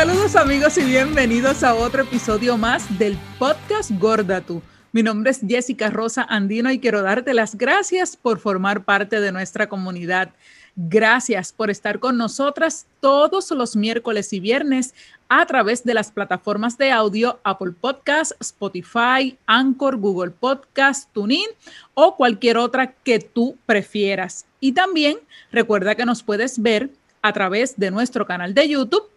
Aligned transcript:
Saludos 0.00 0.34
amigos 0.34 0.78
y 0.78 0.84
bienvenidos 0.84 1.62
a 1.62 1.74
otro 1.74 2.04
episodio 2.04 2.56
más 2.56 2.98
del 2.98 3.18
podcast 3.38 3.90
Gorda 3.98 4.40
Tú. 4.40 4.62
Mi 4.92 5.02
nombre 5.02 5.30
es 5.30 5.42
Jessica 5.46 5.90
Rosa 5.90 6.22
Andino 6.26 6.72
y 6.72 6.80
quiero 6.80 7.02
darte 7.02 7.34
las 7.34 7.54
gracias 7.54 8.16
por 8.16 8.38
formar 8.38 8.84
parte 8.86 9.20
de 9.20 9.30
nuestra 9.30 9.68
comunidad. 9.68 10.30
Gracias 10.74 11.52
por 11.52 11.68
estar 11.68 11.98
con 11.98 12.16
nosotras 12.16 12.86
todos 13.00 13.50
los 13.50 13.76
miércoles 13.76 14.32
y 14.32 14.40
viernes 14.40 14.94
a 15.28 15.44
través 15.44 15.84
de 15.84 15.92
las 15.92 16.10
plataformas 16.10 16.78
de 16.78 16.92
audio 16.92 17.38
Apple 17.44 17.72
Podcast, 17.78 18.32
Spotify, 18.40 19.36
Anchor, 19.44 19.98
Google 19.98 20.30
Podcast, 20.30 21.12
TuneIn 21.12 21.48
o 21.92 22.16
cualquier 22.16 22.56
otra 22.56 22.94
que 23.04 23.18
tú 23.18 23.58
prefieras. 23.66 24.46
Y 24.60 24.72
también 24.72 25.18
recuerda 25.52 25.94
que 25.94 26.06
nos 26.06 26.22
puedes 26.22 26.62
ver 26.62 26.88
a 27.20 27.34
través 27.34 27.78
de 27.78 27.90
nuestro 27.90 28.24
canal 28.26 28.54
de 28.54 28.66
YouTube, 28.66 29.10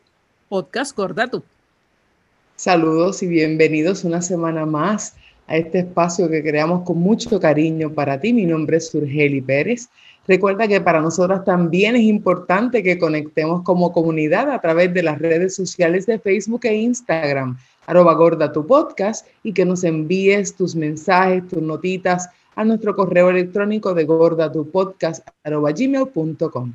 Podcast 0.49 0.95
Gorda 0.95 1.27
Tú. 1.27 1.43
Saludos 2.55 3.23
y 3.23 3.27
bienvenidos 3.27 4.03
una 4.03 4.21
semana 4.21 4.65
más 4.65 5.15
a 5.47 5.57
este 5.57 5.79
espacio 5.79 6.29
que 6.29 6.43
creamos 6.43 6.83
con 6.83 6.99
mucho 6.99 7.39
cariño 7.39 7.91
para 7.91 8.19
ti. 8.19 8.33
Mi 8.33 8.45
nombre 8.45 8.77
es 8.77 8.87
Surgeli 8.89 9.41
Pérez. 9.41 9.89
Recuerda 10.27 10.67
que 10.67 10.79
para 10.79 11.01
nosotros 11.01 11.43
también 11.43 11.95
es 11.95 12.03
importante 12.03 12.81
que 12.81 12.97
conectemos 12.97 13.63
como 13.63 13.91
comunidad 13.91 14.49
a 14.51 14.61
través 14.61 14.93
de 14.93 15.03
las 15.03 15.19
redes 15.19 15.55
sociales 15.55 16.05
de 16.05 16.19
Facebook 16.19 16.61
e 16.63 16.75
Instagram, 16.75 17.57
arroba 17.87 18.13
gorda 18.13 18.51
tu 18.51 18.65
podcast, 18.65 19.27
y 19.43 19.51
que 19.51 19.65
nos 19.65 19.83
envíes 19.83 20.55
tus 20.55 20.75
mensajes, 20.75 21.45
tus 21.49 21.61
notitas 21.61 22.29
a 22.55 22.63
nuestro 22.63 22.95
correo 22.95 23.29
electrónico 23.29 23.93
de 23.93 24.05
gordatupodcast, 24.05 25.27
arroba 25.43 25.71
gmail.com. 25.71 26.73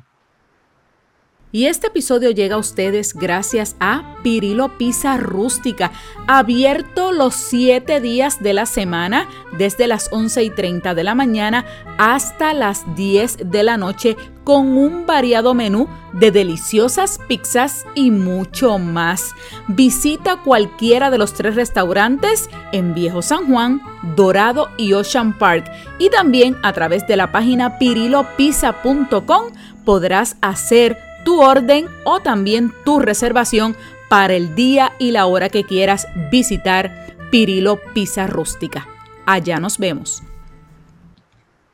Y 1.51 1.65
este 1.65 1.87
episodio 1.87 2.29
llega 2.29 2.55
a 2.55 2.59
ustedes 2.59 3.15
gracias 3.15 3.75
a 3.79 4.17
Pirilo 4.21 4.77
Pizza 4.77 5.17
Rústica, 5.17 5.91
abierto 6.27 7.11
los 7.11 7.33
7 7.33 7.99
días 8.01 8.43
de 8.43 8.53
la 8.53 8.67
semana, 8.67 9.27
desde 9.57 9.87
las 9.87 10.09
11 10.11 10.43
y 10.43 10.49
30 10.51 10.93
de 10.93 11.03
la 11.03 11.15
mañana 11.15 11.65
hasta 11.97 12.53
las 12.53 12.95
10 12.95 13.49
de 13.49 13.63
la 13.63 13.77
noche, 13.77 14.15
con 14.43 14.77
un 14.77 15.07
variado 15.07 15.55
menú 15.55 15.87
de 16.13 16.29
deliciosas 16.29 17.19
pizzas 17.27 17.85
y 17.95 18.11
mucho 18.11 18.77
más. 18.77 19.33
Visita 19.67 20.43
cualquiera 20.43 21.09
de 21.09 21.17
los 21.17 21.33
tres 21.33 21.55
restaurantes 21.55 22.47
en 22.71 22.93
Viejo 22.93 23.23
San 23.23 23.47
Juan, 23.47 23.81
Dorado 24.15 24.69
y 24.77 24.93
Ocean 24.93 25.35
Park. 25.35 25.65
Y 25.97 26.11
también 26.11 26.57
a 26.61 26.73
través 26.73 27.07
de 27.07 27.15
la 27.15 27.31
página 27.31 27.79
pirilopizza.com 27.79 29.45
podrás 29.83 30.37
hacer 30.41 31.08
tu 31.23 31.41
orden 31.41 31.87
o 32.03 32.19
también 32.19 32.73
tu 32.85 32.99
reservación 32.99 33.75
para 34.09 34.33
el 34.33 34.55
día 34.55 34.93
y 34.99 35.11
la 35.11 35.25
hora 35.25 35.49
que 35.49 35.63
quieras 35.63 36.07
visitar 36.31 37.15
Pirilo 37.31 37.79
Pizza 37.93 38.27
Rústica. 38.27 38.87
Allá 39.25 39.59
nos 39.59 39.77
vemos. 39.77 40.23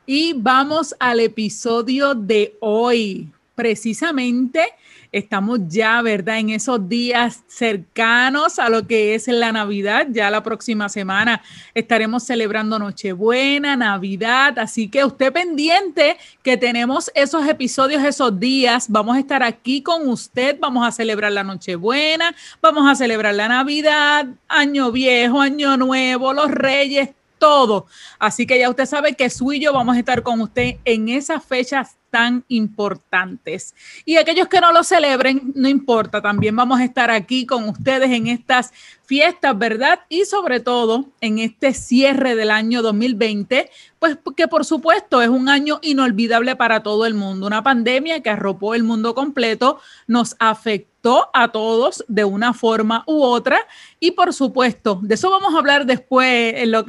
Y 0.04 0.34
vamos 0.34 0.94
al 1.00 1.20
episodio 1.20 2.14
de 2.14 2.56
hoy. 2.60 3.32
Precisamente 3.54 4.62
Estamos 5.16 5.60
ya, 5.66 6.02
¿verdad? 6.02 6.40
En 6.40 6.50
esos 6.50 6.90
días 6.90 7.42
cercanos 7.46 8.58
a 8.58 8.68
lo 8.68 8.86
que 8.86 9.14
es 9.14 9.26
la 9.28 9.50
Navidad. 9.50 10.08
Ya 10.10 10.30
la 10.30 10.42
próxima 10.42 10.90
semana 10.90 11.40
estaremos 11.72 12.24
celebrando 12.24 12.78
Nochebuena, 12.78 13.76
Navidad. 13.76 14.58
Así 14.58 14.90
que 14.90 15.06
usted 15.06 15.32
pendiente 15.32 16.18
que 16.42 16.58
tenemos 16.58 17.10
esos 17.14 17.48
episodios 17.48 18.04
esos 18.04 18.38
días. 18.38 18.90
Vamos 18.90 19.16
a 19.16 19.20
estar 19.20 19.42
aquí 19.42 19.80
con 19.80 20.06
usted. 20.06 20.58
Vamos 20.60 20.86
a 20.86 20.92
celebrar 20.92 21.32
la 21.32 21.44
Nochebuena, 21.44 22.34
vamos 22.60 22.86
a 22.86 22.94
celebrar 22.94 23.34
la 23.34 23.48
Navidad, 23.48 24.26
Año 24.48 24.92
Viejo, 24.92 25.40
Año 25.40 25.78
Nuevo, 25.78 26.34
los 26.34 26.50
Reyes, 26.50 27.08
todo. 27.38 27.86
Así 28.18 28.46
que 28.46 28.58
ya 28.58 28.68
usted 28.68 28.84
sabe 28.84 29.14
que 29.14 29.30
su 29.30 29.50
y 29.54 29.60
yo 29.60 29.72
vamos 29.72 29.96
a 29.96 29.98
estar 29.98 30.22
con 30.22 30.42
usted 30.42 30.76
en 30.84 31.08
esas 31.08 31.42
fechas 31.42 31.96
tan 32.16 32.46
importantes. 32.48 33.74
Y 34.06 34.16
aquellos 34.16 34.48
que 34.48 34.58
no 34.58 34.72
lo 34.72 34.82
celebren, 34.84 35.52
no 35.54 35.68
importa, 35.68 36.22
también 36.22 36.56
vamos 36.56 36.80
a 36.80 36.84
estar 36.84 37.10
aquí 37.10 37.44
con 37.44 37.68
ustedes 37.68 38.10
en 38.10 38.28
estas 38.28 38.72
fiestas, 39.04 39.56
¿verdad? 39.58 40.00
Y 40.08 40.24
sobre 40.24 40.60
todo 40.60 41.10
en 41.20 41.38
este 41.38 41.74
cierre 41.74 42.34
del 42.34 42.50
año 42.50 42.80
2020, 42.80 43.70
pues 43.98 44.18
que 44.34 44.48
por 44.48 44.64
supuesto 44.64 45.20
es 45.20 45.28
un 45.28 45.50
año 45.50 45.78
inolvidable 45.82 46.56
para 46.56 46.82
todo 46.82 47.04
el 47.04 47.12
mundo, 47.12 47.46
una 47.46 47.62
pandemia 47.62 48.22
que 48.22 48.30
arropó 48.30 48.74
el 48.74 48.82
mundo 48.82 49.14
completo, 49.14 49.78
nos 50.06 50.36
afectó 50.38 51.30
a 51.32 51.48
todos 51.52 52.04
de 52.08 52.24
una 52.24 52.52
forma 52.52 53.04
u 53.06 53.22
otra 53.22 53.60
y 54.00 54.10
por 54.10 54.32
supuesto, 54.32 54.98
de 55.02 55.14
eso 55.14 55.30
vamos 55.30 55.54
a 55.54 55.58
hablar 55.58 55.86
después 55.86 56.54
en, 56.56 56.72
lo, 56.72 56.84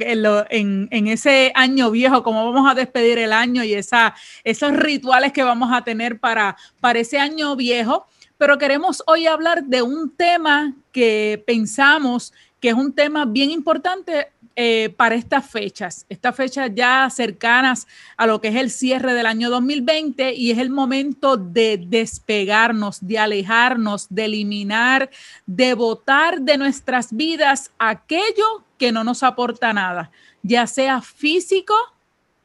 en, 0.50 0.88
en, 0.90 1.06
ese 1.06 1.52
año 1.54 1.90
viejo, 1.92 2.24
cómo 2.24 2.52
vamos 2.52 2.68
a 2.68 2.74
despedir 2.74 3.18
el 3.18 3.32
año 3.32 3.62
y 3.62 3.74
esa, 3.74 4.14
esos 4.42 4.72
rituales 4.72 5.17
que 5.32 5.42
vamos 5.42 5.70
a 5.72 5.82
tener 5.82 6.18
para, 6.18 6.56
para 6.80 6.98
ese 6.98 7.18
año 7.18 7.54
viejo 7.56 8.06
pero 8.38 8.56
queremos 8.56 9.02
hoy 9.06 9.26
hablar 9.26 9.64
de 9.64 9.82
un 9.82 10.10
tema 10.10 10.72
que 10.92 11.42
pensamos 11.44 12.32
que 12.60 12.68
es 12.68 12.74
un 12.74 12.92
tema 12.92 13.24
bien 13.24 13.50
importante 13.50 14.28
eh, 14.56 14.92
para 14.96 15.14
estas 15.14 15.48
fechas, 15.48 16.06
estas 16.08 16.34
fechas 16.34 16.70
ya 16.74 17.08
cercanas 17.10 17.86
a 18.16 18.26
lo 18.26 18.40
que 18.40 18.48
es 18.48 18.56
el 18.56 18.70
cierre 18.70 19.14
del 19.14 19.26
año 19.26 19.50
2020 19.50 20.34
y 20.34 20.50
es 20.50 20.58
el 20.58 20.70
momento 20.70 21.36
de 21.36 21.84
despegarnos, 21.84 22.98
de 23.06 23.18
alejarnos, 23.18 24.06
de 24.08 24.24
eliminar, 24.24 25.10
de 25.46 25.74
votar 25.74 26.40
de 26.40 26.58
nuestras 26.58 27.14
vidas 27.14 27.70
aquello 27.78 28.64
que 28.78 28.90
no 28.90 29.04
nos 29.04 29.22
aporta 29.22 29.72
nada, 29.72 30.10
ya 30.42 30.66
sea 30.66 31.02
físico, 31.02 31.74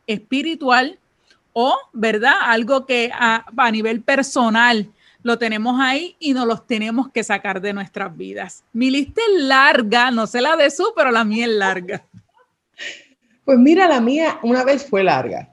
espiritual 0.06 1.00
o, 1.54 1.78
¿verdad? 1.94 2.34
Algo 2.42 2.86
que 2.86 3.12
a, 3.14 3.46
a 3.56 3.72
nivel 3.72 4.02
personal 4.02 4.90
lo 5.24 5.38
tenemos 5.38 5.80
ahí 5.80 6.16
y 6.20 6.34
nos 6.34 6.46
los 6.46 6.68
tenemos 6.68 7.10
que 7.10 7.24
sacar 7.24 7.62
de 7.62 7.74
nuestras 7.74 8.16
vidas. 8.16 8.64
Mi 8.74 8.92
lista 8.92 9.22
es 9.22 9.44
larga, 9.44 10.12
no 10.12 10.28
sé 10.28 10.42
la 10.42 10.58
de 10.58 10.70
su, 10.70 10.92
pero 10.96 11.12
la 11.12 11.24
mía 11.24 11.46
es 11.46 11.52
larga. 11.52 12.04
Pues 13.46 13.60
mira, 13.60 13.90
la 13.90 14.00
mía 14.00 14.40
una 14.44 14.64
vez 14.64 14.86
fue 14.90 15.04
larga, 15.04 15.50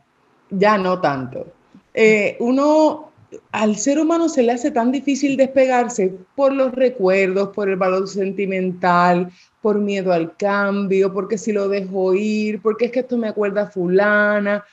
ya 0.48 0.78
no 0.78 1.00
tanto. 1.00 1.52
Eh, 1.92 2.36
uno, 2.38 3.10
al 3.50 3.76
ser 3.76 3.98
humano 3.98 4.28
se 4.28 4.44
le 4.44 4.52
hace 4.52 4.70
tan 4.70 4.92
difícil 4.92 5.36
despegarse 5.36 6.14
por 6.36 6.52
los 6.52 6.72
recuerdos, 6.72 7.48
por 7.48 7.68
el 7.68 7.74
valor 7.74 8.06
sentimental, 8.06 9.32
por 9.60 9.80
miedo 9.80 10.12
al 10.12 10.36
cambio, 10.36 11.12
porque 11.12 11.36
si 11.36 11.52
lo 11.52 11.68
dejo 11.68 12.14
ir, 12.14 12.62
porque 12.62 12.84
es 12.86 12.92
que 12.92 13.00
esto 13.00 13.18
me 13.18 13.26
acuerda 13.26 13.62
a 13.62 13.70
fulana, 13.70 14.64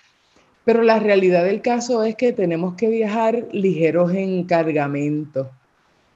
pero 0.68 0.84
la 0.84 1.00
realidad 1.00 1.46
del 1.46 1.62
caso 1.62 2.04
es 2.04 2.18
que 2.18 2.34
tenemos 2.34 2.76
que 2.76 2.90
viajar 2.90 3.48
ligeros 3.54 4.14
en 4.14 4.44
cargamento. 4.44 5.50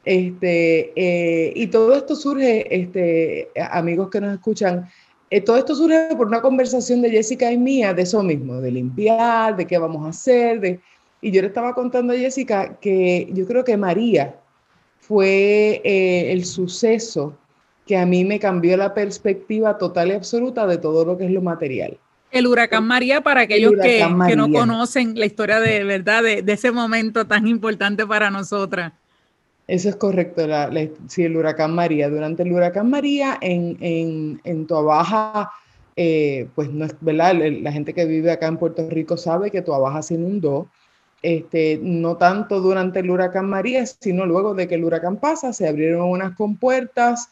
Este, 0.04 0.92
eh, 0.94 1.54
y 1.56 1.68
todo 1.68 1.96
esto 1.96 2.18
surge, 2.18 2.68
este, 2.70 3.48
amigos 3.72 4.10
que 4.10 4.20
nos 4.20 4.34
escuchan, 4.34 4.90
eh, 5.30 5.40
todo 5.40 5.56
esto 5.56 5.74
surge 5.74 6.14
por 6.18 6.28
una 6.28 6.42
conversación 6.42 7.02
de 7.02 7.12
Jessica 7.12 7.50
y 7.50 7.58
mía 7.58 7.94
de 7.94 8.02
eso 8.02 8.22
mismo, 8.24 8.60
de 8.60 8.72
limpiar, 8.72 9.56
de 9.56 9.66
qué 9.66 9.78
vamos 9.78 10.06
a 10.06 10.10
hacer. 10.10 10.60
De, 10.60 10.82
y 11.22 11.32
yo 11.32 11.42
le 11.42 11.48
estaba 11.48 11.74
contando 11.74 12.12
a 12.12 12.18
Jessica 12.18 12.78
que 12.82 13.30
yo 13.32 13.48
creo 13.48 13.64
que 13.64 13.78
María 13.78 14.36
fue 15.00 15.80
eh, 15.86 16.30
el 16.34 16.44
suceso 16.44 17.38
que 17.88 17.96
a 17.96 18.06
mí 18.06 18.26
me 18.26 18.38
cambió 18.38 18.76
la 18.76 18.94
perspectiva 18.94 19.78
total 19.78 20.10
y 20.10 20.12
absoluta 20.12 20.68
de 20.68 20.78
todo 20.78 21.06
lo 21.06 21.18
que 21.18 21.24
es 21.24 21.32
lo 21.32 21.42
material. 21.42 21.98
El 22.32 22.48
huracán 22.48 22.86
María, 22.86 23.22
para 23.22 23.42
aquellos 23.42 23.74
que, 23.82 24.06
no 24.36 24.52
conocen 24.52 25.20
la 25.20 25.26
historia 25.26 25.60
de 25.60 25.84
verdad 25.84 26.24
de, 26.24 26.44
ese 26.48 26.72
momento 26.72 27.28
tan 27.28 27.48
importante 27.48 28.06
para 28.08 28.32
nosotras. 28.32 28.94
Eso 29.68 29.90
es 29.90 29.96
correcto, 29.96 30.48
la, 30.48 30.70
sí, 31.08 31.24
el 31.24 31.38
huracán 31.38 31.74
María. 31.74 32.10
Durante 32.10 32.44
el 32.44 32.52
huracán 32.52 32.90
María 32.90 33.38
en, 33.42 33.78
en, 33.80 34.42
en 34.44 34.68
Tuabaja, 34.68 35.52
eh, 35.96 36.48
pues 36.56 36.72
no 36.72 36.86
es 36.86 36.96
verdad, 37.02 37.36
la 37.36 37.72
gente 37.72 37.94
que 37.94 38.06
vive 38.06 38.32
acá 38.32 38.48
en 38.48 38.58
Puerto 38.58 38.90
Rico 38.90 39.18
sabe 39.18 39.52
que 39.52 39.62
Tuabaja 39.62 40.02
se 40.02 40.16
inundó. 40.16 40.68
Este, 41.22 41.80
no 41.84 42.18
tanto 42.18 42.62
durante 42.62 43.02
el 43.02 43.12
huracán 43.12 43.48
María, 43.48 43.86
sino 43.86 44.26
luego 44.26 44.56
de 44.56 44.68
que 44.68 44.76
el 44.76 44.84
huracán 44.84 45.18
pasa, 45.18 45.54
se 45.54 45.68
abrieron 45.68 46.10
unas 46.10 46.36
compuertas, 46.36 47.30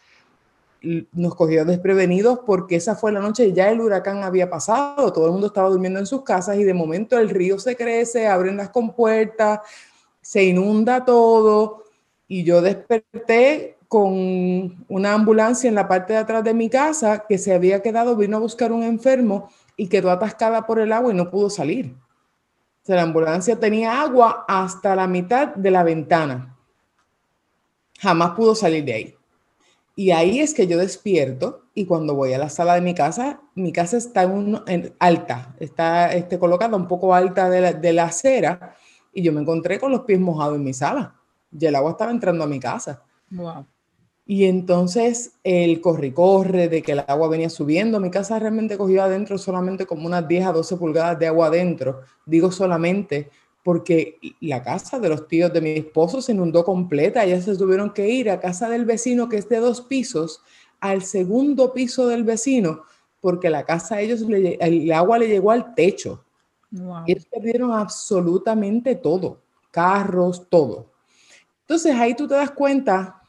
nos 0.82 1.36
cogió 1.36 1.66
desprevenidos 1.66 2.40
porque 2.46 2.76
esa 2.76 2.96
fue 2.96 3.12
la 3.12 3.20
noche, 3.20 3.52
ya 3.54 3.70
el 3.70 3.82
huracán 3.82 4.24
había 4.24 4.50
pasado, 4.50 5.12
todo 5.12 5.26
el 5.26 5.32
mundo 5.32 5.48
estaba 5.48 5.70
durmiendo 5.70 6.00
en 6.00 6.06
sus 6.06 6.24
casas 6.24 6.58
y 6.58 6.64
de 6.64 6.74
momento 6.74 7.18
el 7.18 7.30
río 7.30 7.60
se 7.60 7.76
crece, 7.76 8.28
abren 8.28 8.58
las 8.58 8.70
compuertas, 8.70 9.60
se 10.22 10.44
inunda 10.44 11.04
todo 11.04 11.84
y 12.28 12.44
yo 12.44 12.62
desperté 12.62 13.78
con 13.88 14.86
una 14.88 15.14
ambulancia 15.14 15.68
en 15.68 15.76
la 15.76 15.88
parte 15.88 16.14
de 16.14 16.20
atrás 16.20 16.44
de 16.44 16.54
mi 16.54 16.70
casa 16.70 17.26
que 17.28 17.38
se 17.38 17.54
había 17.54 17.82
quedado, 17.82 18.16
vino 18.16 18.38
a 18.38 18.40
buscar 18.40 18.72
un 18.72 18.84
enfermo 18.84 19.50
y 19.76 19.88
quedó 19.88 20.12
atascada 20.12 20.66
por 20.66 20.80
el 20.80 20.92
agua 20.92 21.12
y 21.12 21.16
no 21.16 21.32
pudo 21.32 21.50
salir. 21.50 21.96
O 22.84 22.86
sea, 22.86 22.98
la 22.98 23.02
ambulancia 23.02 23.60
tenía 23.60 24.02
agua 24.02 24.46
hasta 24.48 24.96
la 24.96 25.08
mitad 25.08 25.56
de 25.56 25.72
la 25.72 25.84
ventana. 25.84 26.56
Jamás 28.00 28.32
pudo 28.32 28.54
salir 28.56 28.86
de 28.86 28.94
ahí. 28.94 29.19
Y 30.00 30.12
ahí 30.12 30.40
es 30.40 30.54
que 30.54 30.66
yo 30.66 30.78
despierto 30.78 31.66
y 31.74 31.86
cuando 31.86 32.16
voy 32.16 32.32
a 32.32 32.38
la 32.38 32.48
sala 32.48 32.76
de 32.76 32.80
mi 32.80 32.94
casa, 32.94 33.42
mi 33.54 33.74
casa 33.74 33.98
está 33.98 34.24
en, 34.24 34.96
alta, 34.98 35.54
está 35.60 36.14
este, 36.14 36.40
colocada 36.40 36.78
un 36.78 36.88
poco 36.88 37.14
alta 37.14 37.50
de 37.50 37.60
la, 37.60 37.74
de 37.74 37.92
la 37.92 38.06
acera 38.06 38.78
y 39.14 39.24
yo 39.24 39.34
me 39.34 39.42
encontré 39.42 39.78
con 39.78 39.92
los 39.92 40.06
pies 40.06 40.22
mojados 40.22 40.56
en 40.56 40.64
mi 40.64 40.74
sala. 40.74 41.20
Y 41.52 41.66
el 41.66 41.76
agua 41.76 41.92
estaba 41.92 42.12
entrando 42.12 42.46
a 42.46 42.48
mi 42.48 42.62
casa. 42.62 43.04
Wow. 43.30 43.66
Y 44.26 44.46
entonces 44.46 45.34
el 45.44 45.82
corre-corre 45.82 46.70
de 46.70 46.82
que 46.82 46.94
el 46.94 47.04
agua 47.06 47.28
venía 47.28 47.50
subiendo, 47.50 48.00
mi 48.00 48.10
casa 48.10 48.40
realmente 48.40 48.78
cogió 48.78 49.04
adentro 49.04 49.38
solamente 49.38 49.86
como 49.86 50.06
unas 50.06 50.26
10 50.26 50.46
a 50.46 50.54
12 50.54 50.78
pulgadas 50.78 51.20
de 51.20 51.28
agua 51.28 51.48
adentro. 51.48 52.04
Digo 52.26 52.54
solamente 52.54 53.32
porque 53.64 54.20
la 54.40 54.64
casa 54.64 55.00
de 55.00 55.10
los 55.10 55.28
tíos 55.28 55.52
de 55.52 55.62
mi 55.62 55.72
esposo 55.72 56.22
se 56.22 56.32
inundó 56.32 56.64
completa, 56.64 57.24
ellas 57.24 57.46
se 57.46 57.58
tuvieron 57.58 57.94
que 57.94 58.08
ir 58.08 58.30
a 58.30 58.40
casa 58.40 58.70
del 58.70 58.86
vecino 58.86 59.30
que 59.30 59.38
es 59.38 59.50
de 59.50 59.58
dos 59.58 59.82
pisos, 59.82 60.42
al 60.80 61.04
segundo 61.04 61.74
piso 61.74 62.08
del 62.08 62.24
vecino, 62.24 62.84
porque 63.20 63.50
la 63.50 63.66
casa 63.66 63.96
a 63.96 64.02
ellos, 64.02 64.24
el 64.30 64.92
agua 64.94 65.20
le 65.20 65.28
llegó 65.28 65.52
al 65.52 65.76
techo. 65.76 66.24
Wow. 66.72 67.04
Ellos 67.06 67.26
perdieron 67.26 67.74
absolutamente 67.74 68.96
todo, 68.96 69.42
carros, 69.72 70.48
todo. 70.50 70.92
Entonces 71.62 71.94
ahí 71.96 72.16
tú 72.16 72.28
te 72.28 72.36
das 72.36 72.52
cuenta, 72.52 73.22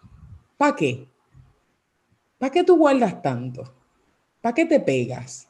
¿para 0.56 0.77
qué? 0.77 1.09
¿Para 2.38 2.53
qué 2.53 2.65
tú 2.65 2.77
guardas 2.77 3.21
tanto? 3.21 3.65
¿Para 4.41 4.55
qué 4.55 4.65
te 4.65 4.81
pegas? 4.81 5.50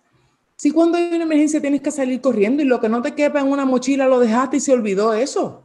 Si 0.61 0.73
cuando 0.73 0.99
hay 0.99 1.15
una 1.15 1.25
emergencia 1.25 1.59
tienes 1.59 1.81
que 1.81 1.91
salir 1.91 2.21
corriendo 2.21 2.62
y 2.62 2.67
lo 2.67 2.81
que 2.81 2.91
no 2.91 3.01
te 3.01 3.15
quepa 3.15 3.41
en 3.41 3.47
una 3.47 3.65
mochila 3.65 4.07
lo 4.07 4.21
dejaste 4.21 4.59
y 4.59 4.61
se 4.61 4.75
olvidó 4.75 5.15
eso. 5.15 5.62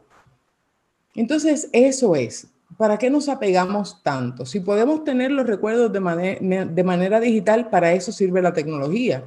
Entonces, 1.14 1.68
eso 1.74 2.16
es. 2.16 2.46
¿Para 2.78 2.96
qué 2.96 3.10
nos 3.10 3.28
apegamos 3.28 4.02
tanto? 4.02 4.46
Si 4.46 4.60
podemos 4.60 5.04
tener 5.04 5.32
los 5.32 5.46
recuerdos 5.46 5.92
de, 5.92 6.70
de 6.72 6.82
manera 6.82 7.20
digital, 7.20 7.68
para 7.68 7.92
eso 7.92 8.10
sirve 8.10 8.40
la 8.40 8.54
tecnología, 8.54 9.22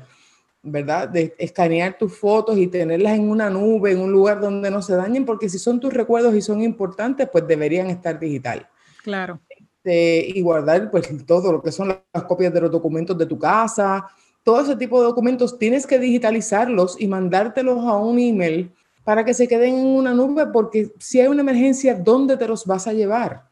¿verdad? 0.63 1.07
De 1.07 1.35
escanear 1.37 1.99
tus 1.99 2.17
fotos 2.17 2.57
y 2.57 2.65
tenerlas 2.65 3.13
en 3.13 3.29
una 3.29 3.51
nube, 3.51 3.91
en 3.91 3.99
un 3.99 4.11
lugar 4.11 4.41
donde 4.41 4.71
no 4.71 4.81
se 4.81 4.95
dañen, 4.95 5.23
porque 5.23 5.49
si 5.49 5.59
son 5.59 5.79
tus 5.79 5.93
recuerdos 5.93 6.33
y 6.33 6.41
son 6.41 6.63
importantes, 6.63 7.29
pues 7.31 7.47
deberían 7.47 7.91
estar 7.91 8.19
digital. 8.19 8.67
Claro. 9.03 9.39
Este, 9.49 10.29
y 10.35 10.41
guardar 10.41 10.89
pues 10.89 11.07
todo 11.27 11.51
lo 11.51 11.61
que 11.61 11.71
son 11.71 11.89
las 12.11 12.23
copias 12.23 12.51
de 12.51 12.61
los 12.61 12.71
documentos 12.71 13.15
de 13.15 13.27
tu 13.27 13.37
casa, 13.37 14.07
todo 14.49 14.61
ese 14.61 14.75
tipo 14.75 14.99
de 14.99 15.05
documentos 15.05 15.59
tienes 15.59 15.85
que 15.85 15.99
digitalizarlos 15.99 16.99
y 16.99 17.07
mandártelos 17.07 17.85
a 17.85 17.97
un 17.97 18.17
email 18.17 18.73
para 19.03 19.23
que 19.23 19.35
se 19.35 19.47
queden 19.47 19.75
en 19.75 19.85
una 19.85 20.11
nube, 20.11 20.47
porque 20.47 20.91
si 20.97 21.21
hay 21.21 21.27
una 21.27 21.41
emergencia, 21.41 21.93
¿dónde 21.93 22.35
te 22.35 22.47
los 22.47 22.65
vas 22.65 22.87
a 22.87 22.93
llevar? 22.93 23.43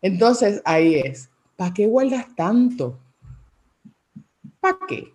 Entonces, 0.00 0.62
ahí 0.64 0.94
es. 0.94 1.30
¿Para 1.56 1.74
qué 1.74 1.88
guardas 1.88 2.26
tanto? 2.36 2.96
¿Para 4.60 4.78
qué? 4.86 5.12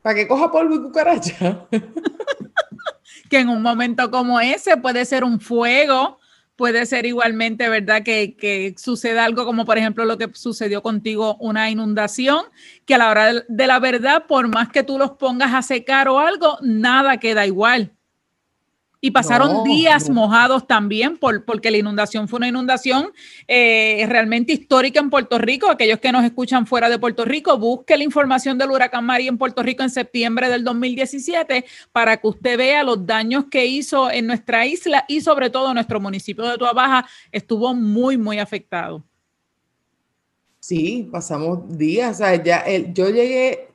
¿Para 0.00 0.14
que 0.14 0.26
coja 0.26 0.50
polvo 0.50 0.76
y 0.76 0.82
cucaracha? 0.84 1.66
que 3.28 3.38
en 3.38 3.50
un 3.50 3.60
momento 3.60 4.10
como 4.10 4.40
ese 4.40 4.78
puede 4.78 5.04
ser 5.04 5.24
un 5.24 5.38
fuego 5.40 6.17
puede 6.58 6.84
ser 6.86 7.06
igualmente, 7.06 7.68
¿verdad? 7.68 8.02
Que, 8.02 8.36
que, 8.36 8.74
suceda 8.76 9.24
algo 9.24 9.46
como, 9.46 9.64
por 9.64 9.78
ejemplo, 9.78 10.04
lo 10.04 10.18
que 10.18 10.28
sucedió 10.34 10.82
contigo, 10.82 11.36
una 11.38 11.70
inundación, 11.70 12.46
que 12.84 12.96
a 12.96 12.98
la 12.98 13.10
hora 13.10 13.32
de 13.48 13.66
la 13.68 13.78
verdad, 13.78 14.26
por 14.26 14.48
más 14.48 14.68
que 14.70 14.82
tú 14.82 14.98
los 14.98 15.12
pongas 15.12 15.54
a 15.54 15.62
secar 15.62 16.08
o 16.08 16.18
algo, 16.18 16.58
nada 16.60 17.18
queda 17.18 17.46
igual. 17.46 17.92
Y 19.00 19.12
pasaron 19.12 19.62
días 19.62 20.10
mojados 20.10 20.66
también 20.66 21.18
por, 21.18 21.44
porque 21.44 21.70
la 21.70 21.78
inundación 21.78 22.26
fue 22.26 22.38
una 22.38 22.48
inundación 22.48 23.12
eh, 23.46 24.04
realmente 24.08 24.52
histórica 24.52 24.98
en 24.98 25.08
Puerto 25.08 25.38
Rico. 25.38 25.70
Aquellos 25.70 26.00
que 26.00 26.10
nos 26.10 26.24
escuchan 26.24 26.66
fuera 26.66 26.88
de 26.88 26.98
Puerto 26.98 27.24
Rico, 27.24 27.56
busque 27.58 27.96
la 27.96 28.02
información 28.02 28.58
del 28.58 28.72
huracán 28.72 29.04
María 29.04 29.28
en 29.28 29.38
Puerto 29.38 29.62
Rico 29.62 29.84
en 29.84 29.90
septiembre 29.90 30.48
del 30.48 30.64
2017 30.64 31.64
para 31.92 32.16
que 32.16 32.26
usted 32.26 32.58
vea 32.58 32.82
los 32.82 33.06
daños 33.06 33.44
que 33.48 33.66
hizo 33.66 34.10
en 34.10 34.26
nuestra 34.26 34.66
isla 34.66 35.04
y 35.06 35.20
sobre 35.20 35.48
todo 35.50 35.72
nuestro 35.74 36.00
municipio 36.00 36.44
de 36.44 36.58
Tua 36.58 36.72
Baja 36.72 37.06
estuvo 37.30 37.74
muy, 37.74 38.18
muy 38.18 38.40
afectado. 38.40 39.04
Sí, 40.58 41.08
pasamos 41.12 41.78
días. 41.78 42.18
ya 42.18 42.64
yo 42.92 43.10
llegué, 43.10 43.68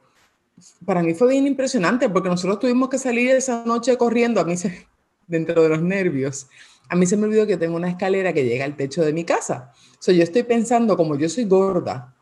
para 0.86 1.02
mí 1.02 1.14
fue 1.14 1.30
bien 1.30 1.48
impresionante 1.48 2.10
porque 2.10 2.28
nosotros 2.28 2.60
tuvimos 2.60 2.90
que 2.90 2.98
salir 2.98 3.32
esa 3.32 3.64
noche 3.66 3.98
corriendo. 3.98 4.42
A 4.42 4.44
mí 4.44 4.58
se 4.58 4.86
dentro 5.28 5.64
de 5.64 5.70
los 5.70 5.82
nervios. 5.82 6.48
A 6.90 6.96
mí 6.96 7.06
se 7.06 7.18
me 7.18 7.26
olvidó 7.26 7.48
que 7.48 7.58
tengo 7.58 7.76
una 7.76 7.90
escalera 7.90 8.34
que 8.34 8.44
llega 8.44 8.66
al 8.66 8.76
techo 8.76 9.04
de 9.04 9.14
mi 9.14 9.24
casa. 9.24 9.72
So, 10.00 10.12
yo 10.12 10.24
estoy 10.24 10.44
pensando, 10.44 10.98
como 10.98 11.18
yo 11.18 11.30
soy 11.30 11.46
gorda, 11.46 12.14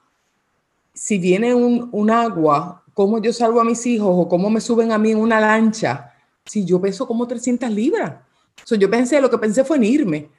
si 0.93 1.17
viene 1.17 1.53
un, 1.53 1.89
un 1.91 2.09
agua, 2.09 2.83
¿cómo 2.93 3.21
yo 3.21 3.33
salvo 3.33 3.59
a 3.59 3.63
mis 3.63 3.85
hijos 3.85 4.09
o 4.11 4.27
cómo 4.27 4.49
me 4.49 4.61
suben 4.61 4.91
a 4.91 4.97
mí 4.97 5.11
en 5.11 5.17
una 5.17 5.39
lancha? 5.39 6.13
Si 6.45 6.63
yo 6.65 6.79
peso 6.79 7.07
como 7.07 7.27
300 7.27 7.69
libras. 7.71 8.15
So, 8.63 8.75
yo 8.75 8.89
pensé, 8.89 9.19
lo 9.19 9.29
que 9.29 9.37
pensé 9.37 9.63
fue 9.63 9.77
en 9.77 9.83
irme. 9.83 10.29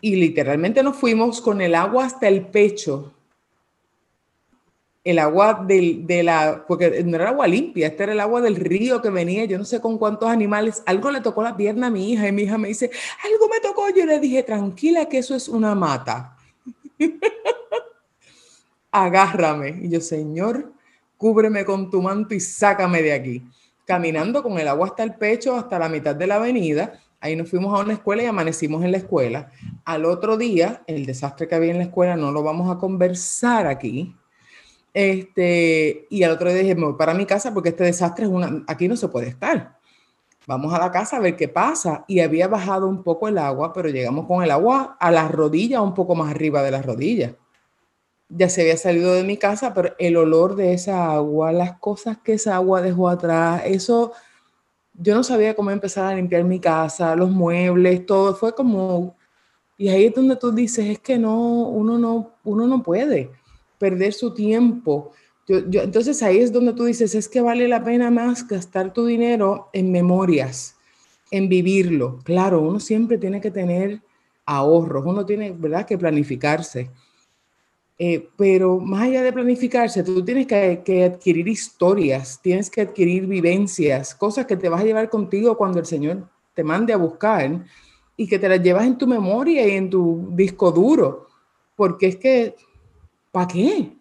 Y 0.00 0.16
literalmente 0.16 0.82
nos 0.82 0.96
fuimos 0.96 1.40
con 1.40 1.60
el 1.60 1.74
agua 1.74 2.06
hasta 2.06 2.28
el 2.28 2.46
pecho 2.46 3.12
el 5.04 5.18
agua 5.18 5.64
de 5.66 6.22
la, 6.22 6.64
porque 6.68 7.02
no 7.02 7.16
era 7.16 7.30
agua 7.30 7.46
limpia, 7.48 7.88
este 7.88 8.04
era 8.04 8.12
el 8.12 8.20
agua 8.20 8.40
del 8.40 8.56
río 8.56 9.02
que 9.02 9.10
venía, 9.10 9.44
yo 9.46 9.58
no 9.58 9.64
sé 9.64 9.80
con 9.80 9.98
cuántos 9.98 10.28
animales, 10.28 10.82
algo 10.86 11.10
le 11.10 11.20
tocó 11.20 11.42
la 11.42 11.56
pierna 11.56 11.88
a 11.88 11.90
mi 11.90 12.12
hija 12.12 12.28
y 12.28 12.32
mi 12.32 12.42
hija 12.42 12.56
me 12.56 12.68
dice, 12.68 12.90
algo 13.24 13.48
me 13.48 13.58
tocó, 13.60 13.88
yo 13.90 14.06
le 14.06 14.20
dije, 14.20 14.44
tranquila 14.44 15.06
que 15.08 15.18
eso 15.18 15.34
es 15.34 15.48
una 15.48 15.74
mata. 15.74 16.36
Agárrame. 18.92 19.80
Y 19.82 19.88
yo, 19.88 20.00
Señor, 20.00 20.72
cúbreme 21.16 21.64
con 21.64 21.90
tu 21.90 22.02
manto 22.02 22.34
y 22.34 22.40
sácame 22.40 23.02
de 23.02 23.12
aquí. 23.14 23.42
Caminando 23.84 24.42
con 24.42 24.58
el 24.58 24.68
agua 24.68 24.88
hasta 24.88 25.02
el 25.02 25.14
pecho, 25.14 25.56
hasta 25.56 25.78
la 25.78 25.88
mitad 25.88 26.14
de 26.14 26.26
la 26.26 26.36
avenida, 26.36 27.00
ahí 27.18 27.34
nos 27.34 27.50
fuimos 27.50 27.76
a 27.76 27.82
una 27.82 27.94
escuela 27.94 28.22
y 28.22 28.26
amanecimos 28.26 28.84
en 28.84 28.92
la 28.92 28.98
escuela. 28.98 29.50
Al 29.84 30.04
otro 30.04 30.36
día, 30.36 30.82
el 30.86 31.06
desastre 31.06 31.48
que 31.48 31.54
había 31.54 31.72
en 31.72 31.78
la 31.78 31.84
escuela 31.84 32.16
no 32.16 32.30
lo 32.30 32.42
vamos 32.42 32.70
a 32.70 32.78
conversar 32.78 33.66
aquí, 33.66 34.14
este, 34.94 36.06
y 36.10 36.22
al 36.22 36.32
otro 36.32 36.50
día 36.50 36.60
dije, 36.60 36.74
me 36.74 36.86
voy 36.86 36.94
para 36.94 37.14
mi 37.14 37.24
casa 37.24 37.52
porque 37.54 37.70
este 37.70 37.84
desastre 37.84 38.26
es 38.26 38.30
una, 38.30 38.64
aquí 38.66 38.88
no 38.88 38.96
se 38.96 39.08
puede 39.08 39.28
estar. 39.28 39.78
Vamos 40.46 40.74
a 40.74 40.78
la 40.78 40.90
casa 40.90 41.16
a 41.16 41.20
ver 41.20 41.36
qué 41.36 41.48
pasa. 41.48 42.04
Y 42.08 42.20
había 42.20 42.48
bajado 42.48 42.88
un 42.88 43.02
poco 43.02 43.28
el 43.28 43.38
agua, 43.38 43.72
pero 43.72 43.88
llegamos 43.88 44.26
con 44.26 44.42
el 44.42 44.50
agua 44.50 44.96
a 45.00 45.10
las 45.10 45.30
rodillas, 45.30 45.80
un 45.80 45.94
poco 45.94 46.14
más 46.14 46.30
arriba 46.30 46.62
de 46.62 46.70
las 46.72 46.84
rodillas. 46.84 47.34
Ya 48.28 48.48
se 48.48 48.62
había 48.62 48.76
salido 48.76 49.14
de 49.14 49.24
mi 49.24 49.36
casa, 49.36 49.72
pero 49.74 49.94
el 49.98 50.16
olor 50.16 50.56
de 50.56 50.72
esa 50.74 51.12
agua, 51.12 51.52
las 51.52 51.78
cosas 51.78 52.18
que 52.18 52.34
esa 52.34 52.56
agua 52.56 52.82
dejó 52.82 53.08
atrás, 53.08 53.62
eso, 53.66 54.12
yo 54.94 55.14
no 55.14 55.22
sabía 55.22 55.54
cómo 55.54 55.70
empezar 55.70 56.06
a 56.12 56.16
limpiar 56.16 56.44
mi 56.44 56.58
casa, 56.58 57.14
los 57.14 57.30
muebles, 57.30 58.06
todo, 58.06 58.34
fue 58.34 58.54
como, 58.54 59.16
y 59.76 59.88
ahí 59.90 60.06
es 60.06 60.14
donde 60.14 60.36
tú 60.36 60.50
dices, 60.50 60.86
es 60.86 60.98
que 60.98 61.18
no, 61.18 61.68
uno 61.68 61.98
no, 61.98 62.36
uno 62.44 62.66
no 62.66 62.82
puede 62.82 63.30
perder 63.82 64.12
su 64.12 64.32
tiempo. 64.32 65.10
Yo, 65.48 65.82
entonces 65.82 66.22
ahí 66.22 66.38
es 66.38 66.52
donde 66.52 66.72
tú 66.72 66.84
dices, 66.84 67.16
es 67.16 67.28
que 67.28 67.40
vale 67.40 67.66
la 67.66 67.82
pena 67.82 68.12
más 68.12 68.46
gastar 68.46 68.92
tu 68.92 69.04
dinero 69.04 69.70
en 69.72 69.90
memorias, 69.90 70.76
en 71.32 71.48
vivirlo. 71.48 72.20
Claro, 72.22 72.60
uno 72.60 72.78
siempre 72.78 73.18
tiene 73.18 73.40
que 73.40 73.50
tener 73.50 74.00
ahorros, 74.46 75.04
uno 75.04 75.26
tiene, 75.26 75.50
¿verdad?, 75.50 75.84
que 75.84 75.98
planificarse. 75.98 76.90
Eh, 77.98 78.28
pero 78.36 78.78
más 78.78 79.02
allá 79.02 79.24
de 79.24 79.32
planificarse, 79.32 80.04
tú 80.04 80.24
tienes 80.24 80.46
que, 80.46 80.82
que, 80.84 81.04
adquirir 81.04 81.48
historias, 81.48 82.38
tienes 82.40 82.70
que 82.70 82.82
adquirir 82.82 83.26
vivencias, 83.26 84.14
cosas 84.14 84.46
que 84.46 84.56
te 84.56 84.68
vas 84.68 84.82
a 84.82 84.84
llevar 84.84 85.10
contigo 85.10 85.56
cuando 85.56 85.80
el 85.80 85.86
Señor 85.86 86.28
te 86.54 86.62
mande 86.62 86.92
a 86.92 86.98
buscar 86.98 87.64
y 88.16 88.28
que 88.28 88.38
te 88.38 88.48
las 88.48 88.62
llevas 88.62 88.86
en 88.86 88.96
tu 88.96 89.08
memoria 89.08 89.66
y 89.66 89.72
en 89.72 89.90
tu 89.90 90.28
disco 90.30 90.70
duro, 90.70 91.26
porque 91.74 92.06
es 92.06 92.16
que 92.16 92.54
¿Para 93.32 93.48
qué? 93.48 93.96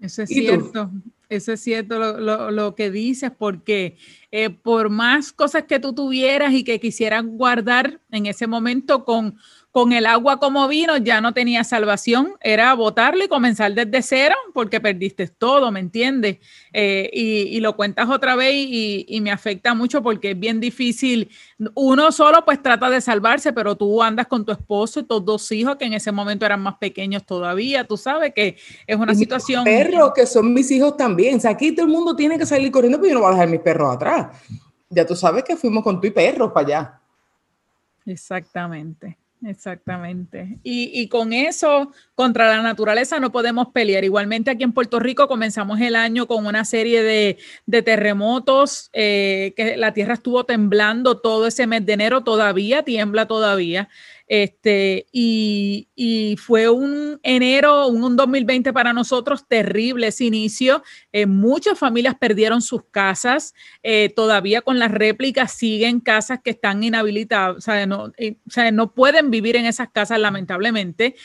Eso 0.00 0.22
es 0.22 0.28
cierto, 0.28 0.92
eso 1.28 1.52
es 1.52 1.60
cierto 1.60 1.98
lo, 1.98 2.74
que 2.76 2.90
dices, 2.90 3.32
porque 3.36 3.96
eh, 4.30 4.50
por 4.50 4.90
más 4.90 5.32
cosas 5.32 5.64
que 5.64 5.80
tú 5.80 5.92
tuvieras 5.92 6.52
y 6.52 6.62
que 6.62 6.78
quisieras 6.78 7.24
guardar 7.26 8.00
en 8.12 8.26
ese 8.26 8.46
momento 8.46 9.04
con 9.04 9.36
con 9.78 9.92
el 9.92 10.06
agua 10.06 10.40
como 10.40 10.66
vino 10.66 10.96
ya 10.96 11.20
no 11.20 11.32
tenía 11.32 11.62
salvación, 11.62 12.32
era 12.40 12.74
botarle 12.74 13.26
y 13.26 13.28
comenzar 13.28 13.72
desde 13.74 14.02
cero 14.02 14.34
porque 14.52 14.80
perdiste 14.80 15.28
todo, 15.28 15.70
¿me 15.70 15.78
entiendes? 15.78 16.38
Eh, 16.72 17.08
y, 17.12 17.60
lo 17.60 17.76
cuentas 17.76 18.10
otra 18.10 18.34
vez 18.34 18.54
y, 18.56 19.20
me 19.22 19.30
afecta 19.30 19.74
mucho 19.74 20.02
porque 20.02 20.32
es 20.32 20.40
bien 20.40 20.58
difícil. 20.58 21.30
Uno 21.74 22.10
solo 22.10 22.44
pues 22.44 22.60
trata 22.60 22.90
de 22.90 23.00
salvarse, 23.00 23.52
pero 23.52 23.76
tú 23.76 24.02
andas 24.02 24.26
con 24.26 24.44
tu 24.44 24.50
esposo 24.50 24.98
y 24.98 25.04
tus 25.04 25.24
dos 25.24 25.52
hijos 25.52 25.76
que 25.76 25.84
en 25.84 25.92
ese 25.92 26.10
momento 26.10 26.44
eran 26.44 26.60
más 26.60 26.76
pequeños 26.78 27.24
todavía, 27.24 27.84
tú 27.84 27.96
sabes 27.96 28.34
que 28.34 28.56
es 28.84 28.96
una 28.96 29.14
situación... 29.14 29.62
Perros 29.62 30.10
que 30.12 30.26
son 30.26 30.52
mis 30.52 30.68
hijos 30.72 30.96
también, 30.96 31.36
o 31.36 31.40
sea, 31.40 31.52
aquí 31.52 31.70
todo 31.70 31.86
el 31.86 31.92
mundo 31.92 32.16
tiene 32.16 32.36
que 32.36 32.46
salir 32.46 32.72
corriendo, 32.72 32.98
pero 32.98 33.10
yo 33.10 33.14
no 33.14 33.20
voy 33.20 33.28
a 33.28 33.34
dejar 33.34 33.48
mis 33.48 33.60
perros 33.60 33.94
atrás. 33.94 34.42
Ya 34.90 35.06
tú 35.06 35.14
sabes 35.14 35.44
que 35.44 35.56
fuimos 35.56 35.84
con 35.84 36.00
tu 36.00 36.08
y 36.08 36.10
perros 36.10 36.50
para 36.50 36.66
allá. 36.66 37.00
Exactamente. 38.06 39.16
Exactamente. 39.44 40.58
Y, 40.64 41.08
con 41.08 41.32
eso, 41.32 41.92
contra 42.14 42.48
la 42.48 42.62
naturaleza 42.62 43.20
no 43.20 43.30
podemos 43.30 43.68
pelear. 43.68 44.04
Igualmente 44.04 44.50
aquí 44.50 44.64
en 44.64 44.72
Puerto 44.72 44.98
Rico 44.98 45.28
comenzamos 45.28 45.80
el 45.80 45.94
año 45.94 46.26
con 46.26 46.46
una 46.46 46.64
serie 46.64 47.02
de, 47.02 47.82
terremotos, 47.82 48.90
eh, 48.92 49.52
que 49.56 49.76
la 49.76 49.92
tierra 49.92 50.14
estuvo 50.14 50.44
temblando 50.44 51.18
todo 51.20 51.46
ese 51.46 51.66
mes 51.66 51.86
de 51.86 51.92
enero, 51.92 52.24
todavía 52.24 52.82
tiembla 52.82 53.26
todavía. 53.26 53.88
Este, 54.28 55.06
y, 55.10 56.36
fue 56.38 56.68
un 56.68 57.18
enero, 57.22 57.88
un, 57.88 58.16
2020 58.16 58.72
para 58.72 58.92
nosotros 58.92 59.46
terrible 59.48 60.08
ese 60.08 60.24
inicio. 60.24 60.82
Eh, 61.12 61.26
muchas 61.26 61.78
familias 61.78 62.14
perdieron 62.18 62.62
sus 62.62 62.82
casas, 62.90 63.54
eh, 63.82 64.12
todavía 64.14 64.62
con 64.62 64.78
las 64.78 64.90
réplicas 64.90 65.52
siguen 65.52 66.00
casas 66.00 66.40
que 66.42 66.50
están 66.50 66.82
inhabilitadas, 66.82 67.56
o 67.56 67.60
sea, 67.60 67.86
no, 67.86 68.12
eh, 68.18 68.36
pueden 68.94 69.30
vivir 69.30 69.56
en 69.56 69.66
esas 69.66 69.90
casas 69.90 70.18
lamentablemente. 70.20 71.16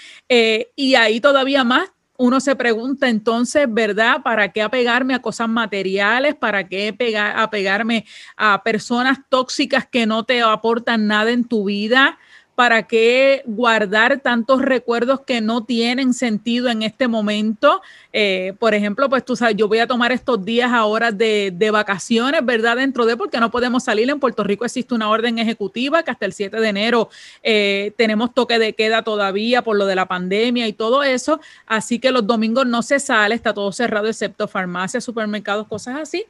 y 0.76 0.96
ahí 0.96 1.20
todavía 1.20 1.64
más 1.64 1.92
uno 2.18 2.40
se 2.40 2.56
pregunta 2.56 3.10
entonces, 3.10 3.66
¿verdad? 3.68 4.22
¿Para 4.24 4.52
qué 4.52 4.62
apegarme 4.62 5.16
a 5.16 5.22
cosas 5.22 5.50
materiales? 5.50 6.36
¿Para 6.36 6.68
qué 6.68 6.96
apegarme 7.36 8.06
a 8.38 8.64
personas 8.64 9.20
tóxicas 9.30 9.88
que 9.88 10.06
no 10.06 10.24
te 10.24 10.42
aportan 10.42 11.08
nada 11.08 11.32
en 11.32 11.44
tu 11.44 11.66
vida? 11.66 12.20
¿Para 12.56 12.84
qué 12.84 13.42
guardar 13.48 14.20
tantos 14.20 14.62
recuerdos 14.62 15.22
que 15.22 15.42
no 15.42 15.64
tienen 15.64 16.14
sentido 16.14 16.70
en 16.70 16.84
este 16.84 17.08
momento? 17.08 17.82
Eh, 18.12 18.54
por 18.60 18.76
ejemplo, 18.76 19.10
pues 19.10 19.26
tú 19.26 19.36
sabes, 19.36 19.56
yo 19.56 19.68
voy 19.68 19.80
a 19.80 19.88
tomar 19.88 20.12
estos 20.12 20.46
días 20.46 20.72
ahora 20.72 21.12
de, 21.12 21.70
vacaciones, 21.72 22.46
¿verdad? 22.46 22.78
Dentro 22.78 23.08
de, 23.08 23.18
porque 23.18 23.40
no 23.40 23.50
podemos 23.50 23.84
salir. 23.84 24.08
En 24.08 24.20
Puerto 24.20 24.44
Rico 24.44 24.66
existe 24.66 24.94
una 24.94 25.10
orden 25.10 25.40
ejecutiva 25.40 26.04
que 26.04 26.12
hasta 26.12 26.28
el 26.28 26.34
7 26.34 26.60
de 26.60 26.68
enero 26.68 27.10
eh, 27.42 27.92
tenemos 27.98 28.36
toque 28.36 28.60
de 28.60 28.74
queda 28.74 29.02
todavía 29.02 29.64
por 29.64 29.76
lo 29.76 29.88
de 29.88 29.96
la 29.96 30.08
pandemia 30.08 30.68
y 30.68 30.74
todo 30.74 31.02
eso. 31.02 31.40
Así 31.66 31.98
que 31.98 32.12
los 32.12 32.28
domingos 32.28 32.68
no 32.68 32.84
se 32.84 33.00
sale, 33.00 33.34
está 33.34 33.56
todo 33.56 33.72
cerrado 33.72 34.08
excepto 34.08 34.48
farmacias, 34.48 35.04
supermercados, 35.04 35.68
cosas 35.68 35.98
así. 36.00 36.24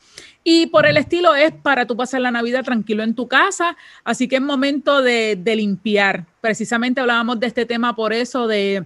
Y 0.46 0.68
por 0.68 0.86
el 0.86 0.96
estilo 0.96 1.36
es 1.36 1.52
para 1.52 1.86
tú 1.86 1.98
pasar 1.98 2.22
la 2.22 2.32
Navidad 2.32 2.64
tranquilo 2.64 3.04
en 3.04 3.14
tu 3.14 3.28
casa. 3.28 3.76
Así 4.06 4.30
que 4.30 4.38
es 4.38 4.42
momento 4.42 5.02
de, 5.02 5.36
de 5.36 5.56
limpiar. 5.58 6.13
Precisamente 6.42 7.02
hablábamos 7.02 7.40
de 7.40 7.48
este 7.48 7.66
tema 7.66 7.96
por 7.96 8.14
eso, 8.14 8.48
de 8.48 8.86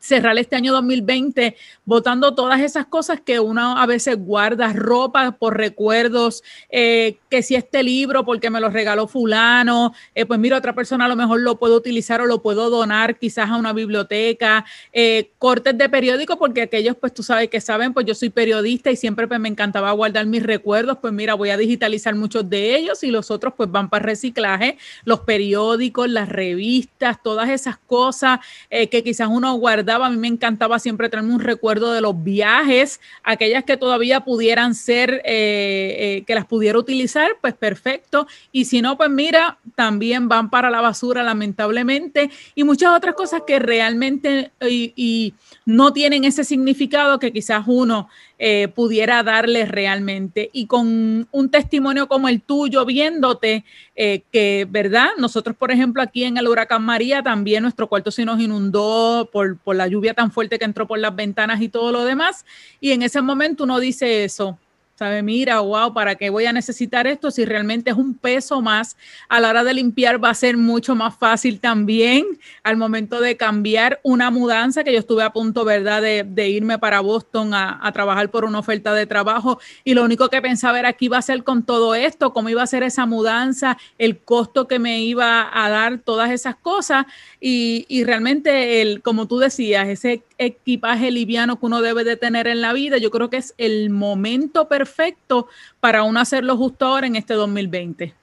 cerrar 0.00 0.36
este 0.38 0.56
año 0.56 0.72
2020 0.72 1.56
votando 1.84 2.34
todas 2.34 2.60
esas 2.60 2.86
cosas 2.86 3.20
que 3.20 3.38
uno 3.38 3.76
a 3.76 3.86
veces 3.86 4.16
guarda, 4.18 4.72
ropa 4.72 5.32
por 5.32 5.56
recuerdos, 5.56 6.42
eh, 6.70 7.18
que 7.28 7.42
si 7.42 7.54
este 7.54 7.82
libro 7.82 8.24
porque 8.24 8.48
me 8.48 8.60
lo 8.60 8.70
regaló 8.70 9.06
fulano, 9.06 9.92
eh, 10.14 10.24
pues 10.24 10.40
mira, 10.40 10.56
otra 10.56 10.74
persona 10.74 11.04
a 11.04 11.08
lo 11.08 11.16
mejor 11.16 11.40
lo 11.40 11.58
puedo 11.58 11.76
utilizar 11.76 12.20
o 12.20 12.26
lo 12.26 12.42
puedo 12.42 12.70
donar 12.70 13.18
quizás 13.18 13.50
a 13.50 13.56
una 13.56 13.72
biblioteca, 13.72 14.64
eh, 14.92 15.30
cortes 15.38 15.76
de 15.76 15.88
periódico 15.88 16.38
porque 16.38 16.62
aquellos 16.62 16.96
pues 16.96 17.12
tú 17.12 17.22
sabes 17.22 17.50
que 17.50 17.60
saben, 17.60 17.92
pues 17.92 18.06
yo 18.06 18.14
soy 18.14 18.30
periodista 18.30 18.90
y 18.90 18.96
siempre 18.96 19.28
pues 19.28 19.38
me 19.38 19.48
encantaba 19.48 19.92
guardar 19.92 20.26
mis 20.26 20.42
recuerdos, 20.42 20.98
pues 21.00 21.12
mira, 21.12 21.34
voy 21.34 21.50
a 21.50 21.56
digitalizar 21.56 22.14
muchos 22.14 22.48
de 22.48 22.76
ellos 22.76 23.02
y 23.02 23.10
los 23.10 23.30
otros 23.30 23.52
pues 23.56 23.70
van 23.70 23.90
para 23.90 24.06
reciclaje, 24.06 24.78
los 25.04 25.20
periódicos, 25.20 26.08
las 26.08 26.28
revistas, 26.28 27.22
todas 27.22 27.50
esas 27.50 27.76
cosas 27.78 28.40
que 28.70 29.02
quizás 29.04 29.28
uno 29.30 29.52
guarda 29.54 29.79
a 29.88 30.10
mí 30.10 30.16
me 30.16 30.28
encantaba 30.28 30.78
siempre 30.78 31.08
tenerme 31.08 31.34
un 31.34 31.40
recuerdo 31.40 31.92
de 31.92 32.00
los 32.00 32.22
viajes, 32.22 33.00
aquellas 33.22 33.64
que 33.64 33.76
todavía 33.76 34.20
pudieran 34.20 34.74
ser, 34.74 35.22
eh, 35.24 35.96
eh, 35.98 36.24
que 36.26 36.34
las 36.34 36.46
pudiera 36.46 36.78
utilizar, 36.78 37.32
pues 37.40 37.54
perfecto. 37.54 38.26
Y 38.52 38.66
si 38.66 38.82
no, 38.82 38.96
pues 38.96 39.10
mira, 39.10 39.58
también 39.74 40.28
van 40.28 40.50
para 40.50 40.70
la 40.70 40.80
basura, 40.80 41.22
lamentablemente. 41.22 42.30
Y 42.54 42.64
muchas 42.64 42.96
otras 42.96 43.14
cosas 43.14 43.42
que 43.46 43.58
realmente 43.58 44.52
y 44.60 45.34
no 45.64 45.92
tienen 45.92 46.24
ese 46.24 46.44
significado 46.44 47.18
que 47.18 47.32
quizás 47.32 47.64
uno 47.66 48.08
eh, 48.42 48.68
pudiera 48.68 49.22
darle 49.22 49.66
realmente. 49.66 50.48
Y 50.54 50.66
con 50.66 51.28
un 51.30 51.50
testimonio 51.50 52.08
como 52.08 52.26
el 52.26 52.40
tuyo, 52.40 52.86
viéndote 52.86 53.66
eh, 53.94 54.22
que, 54.32 54.66
¿verdad? 54.68 55.10
Nosotros, 55.18 55.54
por 55.54 55.70
ejemplo, 55.70 56.00
aquí 56.00 56.24
en 56.24 56.38
el 56.38 56.48
huracán 56.48 56.82
María, 56.82 57.22
también 57.22 57.62
nuestro 57.62 57.86
cuarto 57.86 58.10
se 58.10 58.24
nos 58.24 58.40
inundó 58.40 59.28
por, 59.30 59.58
por 59.58 59.76
la 59.76 59.88
lluvia 59.88 60.14
tan 60.14 60.32
fuerte 60.32 60.58
que 60.58 60.64
entró 60.64 60.86
por 60.86 60.98
las 60.98 61.14
ventanas 61.14 61.60
y 61.60 61.68
todo 61.68 61.92
lo 61.92 62.04
demás. 62.04 62.46
Y 62.80 62.92
en 62.92 63.02
ese 63.02 63.20
momento 63.20 63.64
uno 63.64 63.78
dice 63.78 64.24
eso, 64.24 64.58
¿sabe? 65.00 65.22
Mira, 65.22 65.60
wow, 65.60 65.94
¿para 65.94 66.14
qué 66.16 66.28
voy 66.28 66.44
a 66.44 66.52
necesitar 66.52 67.06
esto? 67.06 67.30
Si 67.30 67.46
realmente 67.46 67.90
es 67.90 67.96
un 67.96 68.12
peso 68.12 68.60
más 68.60 68.98
a 69.30 69.40
la 69.40 69.48
hora 69.48 69.64
de 69.64 69.72
limpiar, 69.72 70.22
va 70.22 70.28
a 70.28 70.34
ser 70.34 70.58
mucho 70.58 70.94
más 70.94 71.16
fácil 71.16 71.58
también 71.58 72.26
al 72.64 72.76
momento 72.76 73.18
de 73.18 73.38
cambiar 73.38 73.98
una 74.02 74.30
mudanza, 74.30 74.84
que 74.84 74.92
yo 74.92 74.98
estuve 74.98 75.22
a 75.22 75.30
punto, 75.30 75.64
¿verdad?, 75.64 76.02
de, 76.02 76.48
irme 76.50 76.78
para 76.78 77.00
Boston 77.00 77.54
a, 77.54 77.90
trabajar 77.94 78.30
por 78.30 78.44
una 78.44 78.58
oferta 78.58 78.92
de 78.92 79.06
trabajo 79.06 79.58
y 79.84 79.94
lo 79.94 80.04
único 80.04 80.28
que 80.28 80.42
pensaba 80.42 80.78
era 80.78 80.92
qué 80.92 81.06
iba 81.06 81.16
a 81.16 81.20
hacer 81.20 81.44
con 81.44 81.62
todo 81.64 81.94
esto, 81.94 82.34
cómo 82.34 82.50
iba 82.50 82.62
a 82.62 82.66
ser 82.66 82.82
esa 82.82 83.06
mudanza, 83.06 83.78
el 83.96 84.18
costo 84.18 84.68
que 84.68 84.78
me 84.78 85.00
iba 85.00 85.48
a 85.50 85.70
dar, 85.70 86.00
todas 86.00 86.30
esas 86.30 86.56
cosas 86.56 87.06
y, 87.40 87.86
y 87.88 88.04
realmente, 88.04 88.82
el, 88.82 89.00
como 89.00 89.26
tú 89.26 89.38
decías, 89.38 89.88
ese 89.88 90.22
equipaje 90.40 91.10
liviano 91.10 91.60
que 91.60 91.66
uno 91.66 91.82
debe 91.82 92.02
de 92.02 92.16
tener 92.16 92.48
en 92.48 92.62
la 92.62 92.72
vida, 92.72 92.96
yo 92.96 93.10
creo 93.10 93.28
que 93.28 93.36
es 93.36 93.54
el 93.58 93.90
momento 93.90 94.68
perfecto 94.68 95.46
para 95.80 96.02
uno 96.02 96.18
hacerlo 96.18 96.56
justo 96.56 96.86
ahora 96.86 97.06
en 97.06 97.16
este 97.16 97.34
2020? 97.34 98.14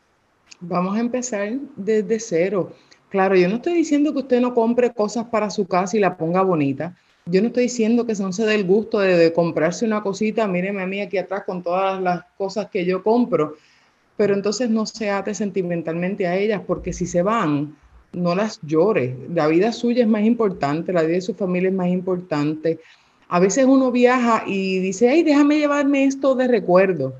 Vamos 0.59 0.97
a 0.97 0.99
empezar 0.99 1.53
desde 1.75 2.19
cero. 2.19 2.73
Claro, 3.09 3.35
yo 3.35 3.47
no 3.47 3.57
estoy 3.57 3.73
diciendo 3.73 4.11
que 4.13 4.19
usted 4.19 4.41
no 4.41 4.53
compre 4.53 4.91
cosas 4.91 5.25
para 5.25 5.49
su 5.51 5.67
casa 5.67 5.95
y 5.95 5.99
la 5.99 6.17
ponga 6.17 6.41
bonita. 6.41 6.95
Yo 7.25 7.41
no 7.41 7.47
estoy 7.47 7.63
diciendo 7.63 8.05
que 8.05 8.15
se 8.15 8.45
dé 8.45 8.55
el 8.55 8.65
gusto 8.65 8.99
de, 8.99 9.31
comprarse 9.33 9.85
una 9.85 10.01
cosita, 10.01 10.47
míreme 10.47 10.81
a 10.81 10.87
mí 10.87 11.01
aquí 11.01 11.17
atrás 11.17 11.43
con 11.45 11.61
todas 11.61 12.01
las 12.01 12.23
cosas 12.37 12.69
que 12.69 12.85
yo 12.85 13.03
compro, 13.03 13.57
pero 14.15 14.33
entonces 14.33 14.69
no 14.69 14.85
se 14.85 15.11
ate 15.11 15.35
sentimentalmente 15.35 16.25
a 16.25 16.35
ellas, 16.35 16.61
porque 16.65 16.93
si 16.93 17.05
se 17.05 17.21
van, 17.21 17.75
no 18.13 18.35
las 18.35 18.59
llore. 18.63 19.17
La 19.33 19.47
vida 19.47 19.71
suya 19.71 20.03
es 20.03 20.09
más 20.09 20.23
importante, 20.23 20.93
la 20.93 21.03
vida 21.03 21.15
de 21.15 21.21
su 21.21 21.33
familia 21.33 21.69
es 21.69 21.75
más 21.75 21.87
importante. 21.87 22.79
A 23.29 23.39
veces 23.39 23.65
uno 23.65 23.91
viaja 23.91 24.43
y 24.45 24.79
dice, 24.79 25.09
ay, 25.09 25.23
déjame 25.23 25.59
llevarme 25.59 26.05
esto 26.05 26.35
de 26.35 26.47
recuerdo. 26.47 27.13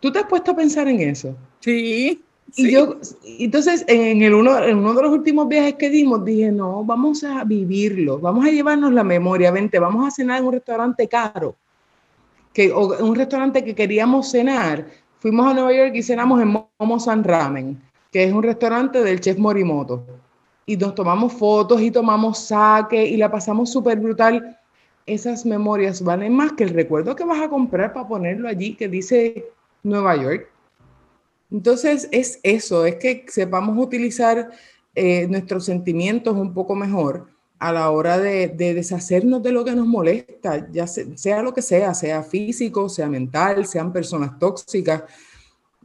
¿Tú 0.00 0.12
te 0.12 0.18
has 0.18 0.26
puesto 0.26 0.52
a 0.52 0.56
pensar 0.56 0.88
en 0.88 1.00
eso? 1.00 1.36
Sí. 1.60 2.22
Y 2.54 2.70
yo, 2.70 2.96
entonces, 3.24 3.84
en, 3.88 4.22
el 4.22 4.32
uno, 4.32 4.62
en 4.62 4.78
uno 4.78 4.94
de 4.94 5.02
los 5.02 5.12
últimos 5.12 5.48
viajes 5.48 5.74
que 5.74 5.90
dimos, 5.90 6.24
dije, 6.24 6.52
no, 6.52 6.84
vamos 6.84 7.24
a 7.24 7.44
vivirlo, 7.44 8.18
vamos 8.18 8.46
a 8.46 8.50
llevarnos 8.50 8.92
la 8.92 9.02
memoria, 9.02 9.50
vente, 9.50 9.78
vamos 9.78 10.06
a 10.06 10.10
cenar 10.10 10.40
en 10.40 10.46
un 10.46 10.52
restaurante 10.52 11.08
caro, 11.08 11.56
que, 12.52 12.72
o 12.72 13.04
un 13.04 13.14
restaurante 13.14 13.64
que 13.64 13.74
queríamos 13.74 14.30
cenar. 14.30 14.86
Fuimos 15.18 15.46
a 15.46 15.54
Nueva 15.54 15.74
York 15.74 15.92
y 15.96 16.02
cenamos 16.02 16.40
en 16.40 16.48
Momo 16.78 17.00
San 17.00 17.24
Ramen, 17.24 17.82
que 18.16 18.24
es 18.24 18.32
un 18.32 18.42
restaurante 18.42 19.02
del 19.02 19.20
chef 19.20 19.36
Morimoto. 19.36 20.06
Y 20.64 20.78
nos 20.78 20.94
tomamos 20.94 21.34
fotos 21.34 21.82
y 21.82 21.90
tomamos 21.90 22.38
saque 22.38 23.04
y 23.04 23.18
la 23.18 23.30
pasamos 23.30 23.70
súper 23.70 24.00
brutal 24.00 24.58
esas 25.04 25.44
memorias 25.44 26.02
valen 26.02 26.32
más 26.32 26.52
que 26.52 26.64
el 26.64 26.70
recuerdo 26.70 27.14
que 27.14 27.26
vas 27.26 27.42
a 27.42 27.50
comprar 27.50 27.92
para 27.92 28.08
ponerlo 28.08 28.48
allí 28.48 28.74
que 28.74 28.88
dice 28.88 29.50
Nueva 29.82 30.16
York. 30.16 30.48
Entonces 31.50 32.08
es 32.10 32.40
eso, 32.42 32.86
es 32.86 32.94
que 32.94 33.26
sepamos 33.28 33.76
utilizar 33.76 34.48
eh, 34.94 35.26
nuestros 35.28 35.66
sentimientos 35.66 36.34
un 36.34 36.54
poco 36.54 36.74
mejor 36.74 37.28
a 37.58 37.70
la 37.70 37.90
hora 37.90 38.16
de, 38.16 38.48
deshacernos 38.48 39.42
de 39.42 39.52
lo 39.52 39.62
que 39.62 39.74
nos 39.74 39.86
molesta, 39.86 40.66
ya 40.72 40.86
sea, 40.86 41.42
lo 41.42 41.52
que 41.52 41.60
sea, 41.60 41.92
sea 41.92 42.22
físico, 42.22 42.88
sea 42.88 43.10
mental, 43.10 43.66
sean 43.66 43.92
personas 43.92 44.38
tóxicas. 44.38 45.02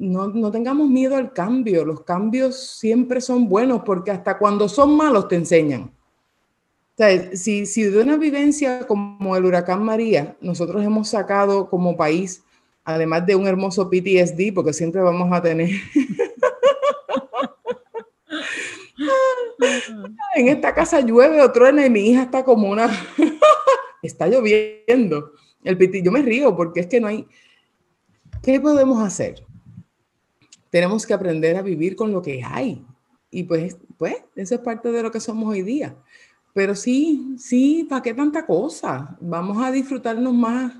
No, 0.01 0.27
no 0.27 0.51
tengamos 0.51 0.89
miedo 0.89 1.15
al 1.15 1.31
cambio, 1.31 1.85
los 1.85 2.01
cambios 2.01 2.55
siempre 2.77 3.21
son 3.21 3.47
buenos 3.47 3.83
porque 3.85 4.11
hasta 4.11 4.37
cuando 4.37 4.67
son 4.67 4.95
malos 4.97 5.27
te 5.27 5.35
enseñan 5.35 5.91
si, 7.33 7.65
si 7.65 7.83
de 7.83 8.01
una 8.01 8.17
vivencia 8.17 8.85
como 8.87 9.35
el 9.35 9.45
huracán 9.45 9.83
María, 9.83 10.35
nosotros 10.41 10.83
hemos 10.83 11.07
sacado 11.09 11.67
como 11.69 11.97
país, 11.97 12.43
además 12.83 13.25
de 13.25 13.35
un 13.35 13.47
hermoso 13.47 13.89
PTSD, 13.89 14.53
porque 14.53 14.73
siempre 14.73 15.01
vamos 15.01 15.31
a 15.31 15.41
tener... 15.41 15.69
en 20.35 20.47
esta 20.47 20.73
casa 20.73 21.01
llueve 21.01 21.41
o 21.41 21.51
truena 21.51 21.85
y 21.85 21.89
mi 21.89 22.09
hija 22.09 22.23
está 22.23 22.43
como 22.43 22.69
una... 22.69 22.87
está 24.01 24.27
lloviendo. 24.27 25.31
El 25.63 25.77
piti, 25.77 26.01
yo 26.01 26.11
me 26.11 26.21
río 26.21 26.55
porque 26.55 26.81
es 26.81 26.87
que 26.87 26.99
no 26.99 27.07
hay... 27.07 27.25
¿Qué 28.43 28.59
podemos 28.59 29.03
hacer? 29.03 29.45
Tenemos 30.71 31.05
que 31.05 31.13
aprender 31.13 31.55
a 31.57 31.61
vivir 31.61 31.95
con 31.95 32.11
lo 32.11 32.23
que 32.23 32.43
hay. 32.43 32.83
Y 33.29 33.43
pues, 33.43 33.77
pues, 33.97 34.15
eso 34.35 34.55
es 34.55 34.61
parte 34.61 34.91
de 34.91 35.03
lo 35.03 35.11
que 35.11 35.19
somos 35.19 35.47
hoy 35.47 35.61
día. 35.61 35.95
Pero 36.53 36.73
sí, 36.75 37.35
sí, 37.37 37.85
¿para 37.87 38.01
qué 38.01 38.15
tanta 38.15 38.45
cosa? 38.45 39.15
Vamos 39.21 39.63
a 39.63 39.71
disfrutarnos 39.71 40.33
más 40.33 40.73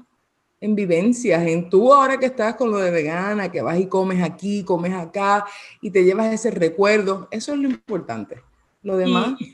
en 0.59 0.75
vivencias, 0.75 1.45
en 1.47 1.69
tú 1.69 1.91
ahora 1.91 2.19
que 2.19 2.27
estás 2.27 2.55
con 2.55 2.69
lo 2.69 2.77
de 2.77 2.91
vegana, 2.91 3.51
que 3.51 3.61
vas 3.61 3.79
y 3.79 3.87
comes 3.87 4.21
aquí, 4.21 4.63
comes 4.63 4.93
acá 4.93 5.45
y 5.81 5.89
te 5.89 6.03
llevas 6.03 6.33
ese 6.33 6.51
recuerdo, 6.51 7.27
eso 7.31 7.53
es 7.53 7.59
lo 7.59 7.67
importante. 7.67 8.41
Lo 8.83 8.97
demás. 8.97 9.35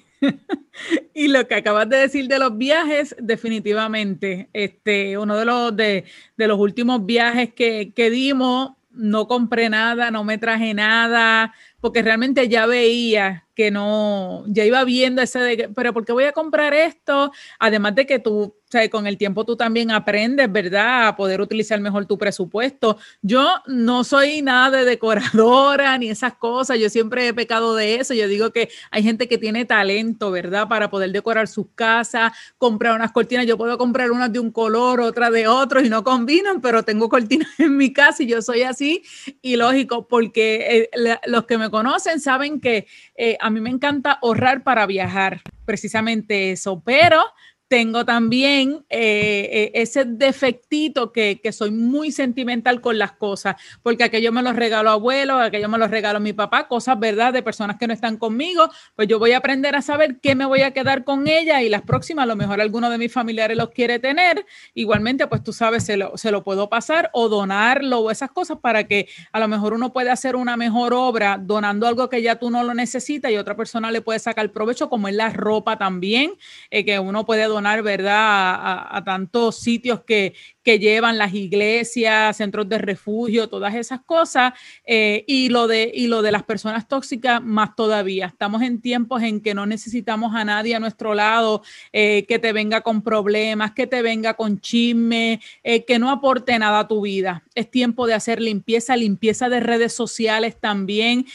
Y, 1.14 1.28
lo 1.28 1.48
que 1.48 1.56
acabas 1.56 1.90
de 1.90 1.98
decir 1.98 2.28
de 2.28 2.40
los 2.40 2.58
viajes, 2.58 3.16
definitivamente, 3.20 4.50
este, 4.54 5.16
uno 5.18 5.36
de 5.36 5.46
los, 5.46 5.76
de, 5.76 6.06
los 6.38 6.60
últimos 6.60 7.06
viajes 7.06 7.54
que, 7.54 7.92
que 7.96 8.10
dimos, 8.10 8.72
no 8.98 9.28
compré 9.28 9.70
nada, 9.70 10.12
no 10.12 10.24
me 10.24 10.38
traje 10.38 10.74
nada, 10.74 11.54
porque 11.80 12.02
realmente 12.02 12.48
ya 12.50 12.66
veía 12.66 13.48
que 13.58 13.72
no, 13.72 14.44
ya 14.46 14.66
iba 14.66 14.84
viendo 14.84 15.20
ese 15.20 15.40
de, 15.40 15.70
pero 15.70 15.92
¿por 15.92 16.06
qué 16.06 16.14
voy 16.14 16.26
a 16.26 16.32
comprar 16.32 16.76
esto? 16.76 17.32
Además 17.58 17.96
de 17.96 18.06
que 18.06 18.20
tú, 18.20 18.54
o 18.68 18.70
sea, 18.70 18.88
con 18.88 19.08
el 19.08 19.18
tiempo 19.18 19.46
tú 19.46 19.56
también 19.56 19.90
aprendes, 19.90 20.52
¿verdad? 20.52 21.08
A 21.08 21.16
poder 21.16 21.42
utilizar 21.42 21.80
mejor 21.80 22.06
tu 22.06 22.20
presupuesto. 22.20 23.00
Yo 23.24 23.50
no 23.66 24.04
soy 24.04 24.44
nada 24.44 24.78
de 24.78 24.86
decoradora 24.86 25.98
ni 25.98 26.10
esas 26.10 26.36
cosas, 26.36 26.78
yo 26.78 26.88
siempre 26.92 27.28
he 27.28 27.34
pecado 27.34 27.74
de 27.74 27.96
eso. 27.96 28.14
Yo 28.14 28.28
digo 28.28 28.52
que 28.52 28.70
hay 28.92 29.02
gente 29.02 29.28
que 29.28 29.40
tiene 29.40 29.66
talento, 29.66 30.30
¿verdad? 30.30 30.68
Para 30.68 30.92
poder 30.92 31.12
decorar 31.12 31.48
sus 31.48 31.66
casas, 31.74 32.34
comprar 32.60 32.94
unas 32.94 33.12
cortinas. 33.12 33.48
Yo 33.48 33.58
puedo 33.58 33.80
comprar 33.80 34.12
unas 34.12 34.32
de 34.32 34.38
un 34.38 34.52
color, 34.52 35.02
otras 35.02 35.32
de 35.32 35.48
otro 35.48 35.82
y 35.82 35.90
no 35.90 36.04
combinan, 36.04 36.62
pero 36.62 36.84
tengo 36.84 37.10
cortinas 37.10 37.50
en 37.58 37.76
mi 37.76 37.92
casa 37.92 38.22
y 38.22 38.28
yo 38.28 38.44
soy 38.44 38.62
así. 38.62 39.02
Y 39.42 39.56
lógico, 39.56 40.08
porque 40.08 40.90
eh, 40.94 41.20
los 41.26 41.46
que 41.46 41.58
me 41.58 41.67
conocen 41.70 42.20
saben 42.20 42.60
que 42.60 42.88
eh, 43.16 43.38
a 43.40 43.50
mí 43.50 43.62
me 43.62 43.70
encanta 43.70 44.20
ahorrar 44.22 44.64
para 44.64 44.86
viajar, 44.86 45.42
precisamente 45.66 46.52
eso, 46.52 46.82
pero 46.86 47.24
tengo 47.68 48.06
también 48.06 48.86
eh, 48.90 49.50
eh, 49.52 49.72
ese 49.74 50.06
defectito 50.06 51.12
que, 51.12 51.40
que, 51.42 51.52
soy 51.52 51.72
muy 51.72 52.12
sentimental 52.12 52.82
con 52.82 52.98
las 52.98 53.14
cosas, 53.14 53.56
porque 53.84 54.04
aquello 54.04 54.32
me 54.32 54.42
lo 54.42 54.54
regalo 54.54 54.90
abuelo, 54.90 55.40
aquello 55.40 55.68
me 55.70 55.78
lo 55.78 55.88
regalo 55.88 56.20
mi 56.20 56.34
papá, 56.34 56.68
cosas, 56.68 57.00
¿verdad?, 57.00 57.34
de 57.34 57.44
personas 57.44 57.78
que 57.78 57.88
no 57.88 57.94
están 57.94 58.18
conmigo, 58.18 58.70
pues 58.96 59.08
yo 59.08 59.20
voy 59.20 59.34
a 59.34 59.38
aprender 59.38 59.76
a 59.76 59.82
saber 59.82 60.20
qué 60.22 60.36
me 60.36 60.46
voy 60.46 60.62
a 60.62 60.72
quedar 60.72 61.04
con 61.04 61.28
ella 61.28 61.62
y 61.62 61.70
las 61.70 61.82
próximas, 61.82 62.24
a 62.24 62.28
lo 62.28 62.36
mejor 62.36 62.62
alguno 62.62 62.90
de 62.90 62.98
mis 62.98 63.12
familiares 63.12 63.58
los 63.58 63.70
quiere 63.72 64.00
tener, 64.00 64.46
igualmente, 64.74 65.28
pues 65.28 65.44
tú 65.44 65.52
sabes, 65.52 65.84
se 65.84 65.98
lo, 65.98 66.18
se 66.18 66.32
lo 66.32 66.44
puedo 66.44 66.70
pasar 66.70 67.10
o 67.14 67.28
donarlo 67.28 68.00
o 68.00 68.12
esas 68.12 68.32
cosas 68.32 68.60
para 68.60 68.86
que 68.86 69.10
a 69.32 69.40
lo 69.40 69.48
mejor 69.48 69.74
uno 69.74 69.92
puede 69.92 70.10
hacer 70.10 70.36
una 70.36 70.56
mejor 70.58 70.94
obra 70.94 71.38
donando 71.42 71.88
algo 71.88 72.10
que 72.10 72.22
ya 72.22 72.38
tú 72.38 72.50
no 72.50 72.64
lo 72.64 72.74
necesitas 72.74 73.32
y 73.32 73.38
otra 73.38 73.56
persona 73.56 73.92
le 73.92 74.02
puede 74.02 74.20
sacar 74.20 74.52
provecho, 74.52 74.90
como 74.90 75.08
es 75.08 75.16
la 75.16 75.30
ropa 75.30 75.78
también, 75.78 76.34
eh, 76.72 76.86
que 76.86 77.00
uno 77.00 77.26
puede 77.26 77.44
donar 77.44 77.57
¿verdad?, 77.84 78.16
a, 78.18 79.04
tantos 79.04 79.58
sitios 79.60 80.04
que, 80.04 80.34
que, 80.68 80.80
llevan 80.80 81.18
las 81.18 81.34
iglesias, 81.34 82.38
centros 82.38 82.68
de 82.68 82.78
refugio, 82.78 83.48
todas 83.48 83.74
esas 83.76 84.02
cosas. 84.02 84.54
Eh, 84.86 85.24
y, 85.26 85.50
lo 85.50 85.68
de, 85.68 85.90
y 85.94 86.08
lo 86.08 86.22
de 86.22 86.32
las 86.32 86.44
personas 86.44 86.88
tóxicas, 86.88 87.42
más 87.42 87.76
todavía. 87.76 88.26
Estamos 88.26 88.62
en 88.62 88.82
tiempos 88.82 89.24
en 89.24 89.40
que 89.42 89.54
no 89.54 89.66
necesitamos 89.66 90.36
a 90.36 90.44
nadie 90.44 90.76
a 90.76 90.80
nuestro 90.80 91.14
lado 91.14 91.64
eh, 91.94 92.26
que 92.28 92.38
te 92.38 92.52
venga 92.52 92.82
con 92.82 93.02
problemas, 93.02 93.72
que 93.72 93.88
te 93.88 94.02
venga 94.02 94.34
con 94.34 94.60
chisme, 94.60 95.40
eh, 95.64 95.86
que 95.86 96.00
no 96.00 96.12
aporte 96.12 96.60
nada 96.60 96.80
a 96.80 96.88
tu 96.88 97.02
vida. 97.02 97.44
Es 97.56 97.72
tiempo 97.72 98.06
de 98.06 98.14
hacer 98.14 98.42
limpieza, 98.42 98.98
limpieza 98.98 99.50
de 99.50 99.62
redes 99.62 99.94
sociales 99.94 100.58
también. 100.60 101.26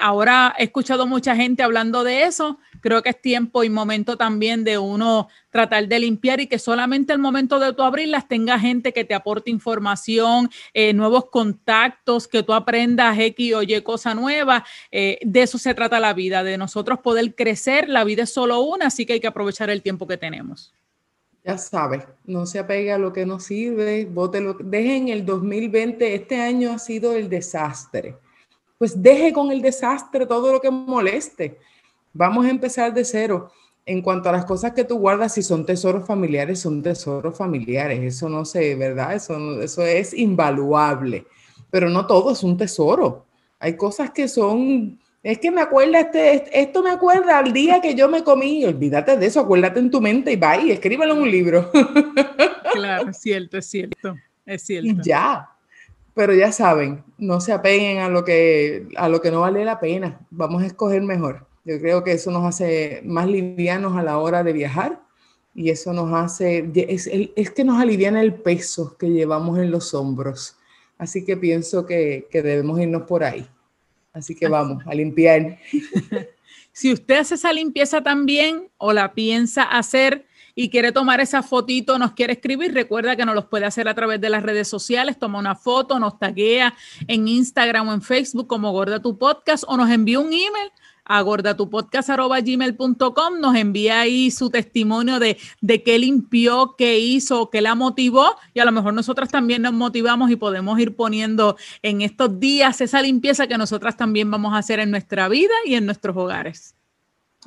ahora 0.00 0.54
he 0.58 0.64
escuchado 0.64 1.06
mucha 1.06 1.36
gente 1.36 1.62
hablando 1.62 2.02
de 2.02 2.24
eso 2.24 2.58
creo 2.80 3.02
que 3.02 3.10
es 3.10 3.20
tiempo 3.20 3.62
y 3.62 3.70
momento 3.70 4.16
también 4.16 4.64
de 4.64 4.78
uno 4.78 5.28
tratar 5.50 5.86
de 5.88 5.98
limpiar 5.98 6.40
y 6.40 6.46
que 6.46 6.58
solamente 6.58 7.12
al 7.12 7.18
momento 7.18 7.58
de 7.58 7.72
tú 7.72 7.82
abrirlas 7.82 8.28
tenga 8.28 8.58
gente 8.58 8.69
que 8.92 9.04
te 9.04 9.14
aporte 9.14 9.50
información, 9.50 10.50
eh, 10.72 10.92
nuevos 10.92 11.26
contactos, 11.26 12.28
que 12.28 12.42
tú 12.42 12.52
aprendas 12.52 13.18
X 13.18 13.54
o 13.54 13.62
Y 13.62 13.80
cosa 13.82 14.14
nueva. 14.14 14.64
Eh, 14.90 15.18
de 15.22 15.42
eso 15.42 15.58
se 15.58 15.74
trata 15.74 16.00
la 16.00 16.14
vida, 16.14 16.42
de 16.42 16.56
nosotros 16.56 17.00
poder 17.00 17.34
crecer. 17.34 17.88
La 17.88 18.04
vida 18.04 18.22
es 18.22 18.32
solo 18.32 18.60
una, 18.60 18.86
así 18.86 19.04
que 19.06 19.14
hay 19.14 19.20
que 19.20 19.26
aprovechar 19.26 19.70
el 19.70 19.82
tiempo 19.82 20.06
que 20.06 20.16
tenemos. 20.16 20.72
Ya 21.44 21.56
sabes, 21.58 22.04
no 22.24 22.46
se 22.46 22.58
apegue 22.58 22.92
a 22.92 22.98
lo 22.98 23.12
que 23.12 23.24
no 23.24 23.40
sirve, 23.40 24.04
bótelo, 24.04 24.54
deje 24.60 24.96
en 24.96 25.08
el 25.08 25.24
2020, 25.24 26.14
este 26.14 26.40
año 26.40 26.72
ha 26.72 26.78
sido 26.78 27.14
el 27.14 27.28
desastre. 27.30 28.16
Pues 28.76 29.02
deje 29.02 29.32
con 29.32 29.50
el 29.50 29.62
desastre 29.62 30.26
todo 30.26 30.52
lo 30.52 30.60
que 30.60 30.70
moleste 30.70 31.58
Vamos 32.12 32.44
a 32.44 32.50
empezar 32.50 32.92
de 32.92 33.04
cero. 33.04 33.52
En 33.86 34.02
cuanto 34.02 34.28
a 34.28 34.32
las 34.32 34.44
cosas 34.44 34.72
que 34.72 34.84
tú 34.84 34.98
guardas, 34.98 35.34
si 35.34 35.42
son 35.42 35.66
tesoros 35.66 36.06
familiares, 36.06 36.60
son 36.60 36.82
tesoros 36.82 37.36
familiares. 37.36 38.00
Eso 38.02 38.28
no 38.28 38.44
sé, 38.44 38.74
¿verdad? 38.74 39.14
Eso, 39.14 39.60
eso 39.60 39.82
es 39.82 40.14
invaluable. 40.14 41.26
Pero 41.70 41.88
no 41.88 42.06
todo 42.06 42.32
es 42.32 42.42
un 42.42 42.56
tesoro. 42.56 43.26
Hay 43.58 43.76
cosas 43.76 44.10
que 44.10 44.28
son, 44.28 44.98
es 45.22 45.38
que 45.38 45.50
me 45.50 45.60
acuerda, 45.60 46.00
este, 46.00 46.60
esto 46.60 46.82
me 46.82 46.90
acuerda 46.90 47.38
al 47.38 47.52
día 47.52 47.80
que 47.80 47.94
yo 47.94 48.08
me 48.08 48.24
comí. 48.24 48.64
Olvídate 48.64 49.16
de 49.16 49.26
eso, 49.26 49.40
acuérdate 49.40 49.80
en 49.80 49.90
tu 49.90 50.00
mente 50.00 50.32
y 50.32 50.36
va 50.36 50.56
y 50.56 50.70
escríbelo 50.70 51.14
en 51.14 51.22
un 51.22 51.30
libro. 51.30 51.70
Claro, 52.72 53.10
es 53.10 53.18
cierto, 53.18 53.58
es 53.58 53.66
cierto, 53.66 54.14
es 54.46 54.62
cierto. 54.62 54.88
Y 54.88 55.02
ya, 55.02 55.50
pero 56.14 56.32
ya 56.34 56.52
saben, 56.52 57.02
no 57.18 57.40
se 57.40 57.52
apeguen 57.52 57.98
a 57.98 58.08
lo 58.08 58.24
que, 58.24 58.86
a 58.96 59.08
lo 59.08 59.20
que 59.20 59.32
no 59.32 59.40
vale 59.40 59.64
la 59.64 59.80
pena. 59.80 60.20
Vamos 60.30 60.62
a 60.62 60.66
escoger 60.66 61.02
mejor. 61.02 61.48
Yo 61.64 61.78
creo 61.78 62.02
que 62.02 62.12
eso 62.12 62.30
nos 62.30 62.44
hace 62.44 63.02
más 63.04 63.26
livianos 63.26 63.96
a 63.96 64.02
la 64.02 64.18
hora 64.18 64.42
de 64.42 64.52
viajar 64.52 65.00
y 65.54 65.70
eso 65.70 65.92
nos 65.92 66.12
hace, 66.14 66.70
es, 66.74 67.50
que 67.50 67.64
nos 67.64 67.80
aliviana 67.80 68.22
el 68.22 68.34
peso 68.34 68.96
que 68.96 69.10
llevamos 69.10 69.58
en 69.58 69.70
los 69.70 69.92
hombros. 69.94 70.56
Así 70.96 71.24
que 71.24 71.36
pienso 71.36 71.86
que, 71.86 72.28
debemos 72.32 72.80
irnos 72.80 73.02
por 73.02 73.24
ahí. 73.24 73.46
Así 74.12 74.34
que 74.34 74.48
vamos 74.48 74.82
a 74.86 74.94
limpiar. 74.94 75.58
Si 76.72 76.92
usted 76.92 77.18
hace 77.18 77.34
esa 77.34 77.52
limpieza 77.52 78.00
también 78.00 78.68
o 78.78 78.92
la 78.92 79.12
piensa 79.12 79.64
hacer 79.64 80.26
y 80.54 80.70
quiere 80.70 80.92
tomar 80.92 81.20
esa 81.20 81.42
fotito, 81.42 81.98
nos 81.98 82.12
quiere 82.12 82.34
escribir, 82.34 82.72
recuerda 82.72 83.16
que 83.16 83.24
nos 83.24 83.34
los 83.34 83.46
puede 83.46 83.66
hacer 83.66 83.88
a 83.88 83.94
través 83.94 84.20
de 84.20 84.30
las 84.30 84.42
redes 84.42 84.68
sociales, 84.68 85.18
toma 85.18 85.40
una 85.40 85.56
foto, 85.56 85.98
nos 85.98 86.18
taguea 86.18 86.74
en 87.08 87.26
Instagram 87.26 87.88
o 87.88 87.92
en 87.92 88.02
Facebook 88.02 88.46
como 88.46 88.70
Gorda 88.70 89.02
Tu 89.02 89.18
Podcast 89.18 89.64
o 89.66 89.76
nos 89.76 89.90
envía 89.90 90.20
un 90.20 90.28
email 90.28 90.70
a 91.10 91.24
nos 93.40 93.56
envía 93.56 94.00
ahí 94.00 94.30
su 94.30 94.48
testimonio 94.48 95.18
de, 95.18 95.36
de 95.60 95.82
qué 95.82 95.98
limpió, 95.98 96.76
qué 96.78 96.98
hizo, 96.98 97.50
qué 97.50 97.60
la 97.60 97.74
motivó 97.74 98.36
y 98.54 98.60
a 98.60 98.64
lo 98.64 98.72
mejor 98.72 98.94
nosotras 98.94 99.28
también 99.28 99.62
nos 99.62 99.72
motivamos 99.72 100.30
y 100.30 100.36
podemos 100.36 100.78
ir 100.78 100.94
poniendo 100.94 101.56
en 101.82 102.02
estos 102.02 102.38
días 102.38 102.80
esa 102.80 103.02
limpieza 103.02 103.48
que 103.48 103.58
nosotras 103.58 103.96
también 103.96 104.30
vamos 104.30 104.54
a 104.54 104.58
hacer 104.58 104.78
en 104.78 104.90
nuestra 104.90 105.28
vida 105.28 105.54
y 105.64 105.74
en 105.74 105.86
nuestros 105.86 106.16
hogares. 106.16 106.74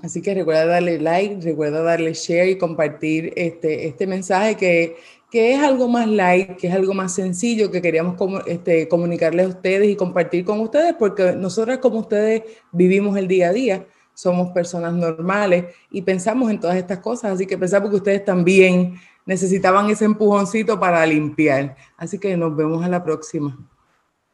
Así 0.02 0.22
que 0.22 0.34
recuerda 0.34 0.66
darle 0.66 1.00
like, 1.00 1.40
recuerda 1.42 1.84
darle 1.84 2.14
share 2.14 2.50
y 2.50 2.58
compartir 2.58 3.32
este, 3.36 3.88
este 3.88 4.08
mensaje 4.08 4.56
que 4.56 4.98
que 5.34 5.56
es 5.56 5.64
algo 5.64 5.88
más 5.88 6.08
light, 6.08 6.58
que 6.58 6.68
es 6.68 6.76
algo 6.76 6.94
más 6.94 7.16
sencillo 7.16 7.72
que 7.72 7.82
queríamos 7.82 8.16
este, 8.46 8.88
comunicarles 8.88 9.48
a 9.48 9.50
ustedes 9.50 9.90
y 9.90 9.96
compartir 9.96 10.46
con 10.46 10.60
ustedes, 10.60 10.94
porque 10.94 11.34
nosotras 11.36 11.80
como 11.80 12.02
ustedes 12.02 12.44
vivimos 12.72 13.18
el 13.18 13.28
día 13.28 13.50
a 13.50 13.52
día, 13.52 13.88
somos 14.14 14.52
personas 14.52 14.94
normales 14.94 15.74
y 15.90 16.04
pensamos 16.04 16.52
en 16.52 16.60
todas 16.60 16.76
estas 16.76 17.00
cosas, 17.00 17.32
así 17.32 17.48
que 17.48 17.58
pensamos 17.58 17.90
que 17.90 17.96
ustedes 17.96 18.24
también 18.24 18.94
necesitaban 19.26 19.90
ese 19.90 20.06
empujoncito 20.06 20.80
para 20.80 21.04
limpiar. 21.04 21.78
Así 21.98 22.20
que 22.20 22.38
nos 22.38 22.56
vemos 22.56 22.86
a 22.86 22.90
la 22.90 23.04
próxima. 23.04 23.58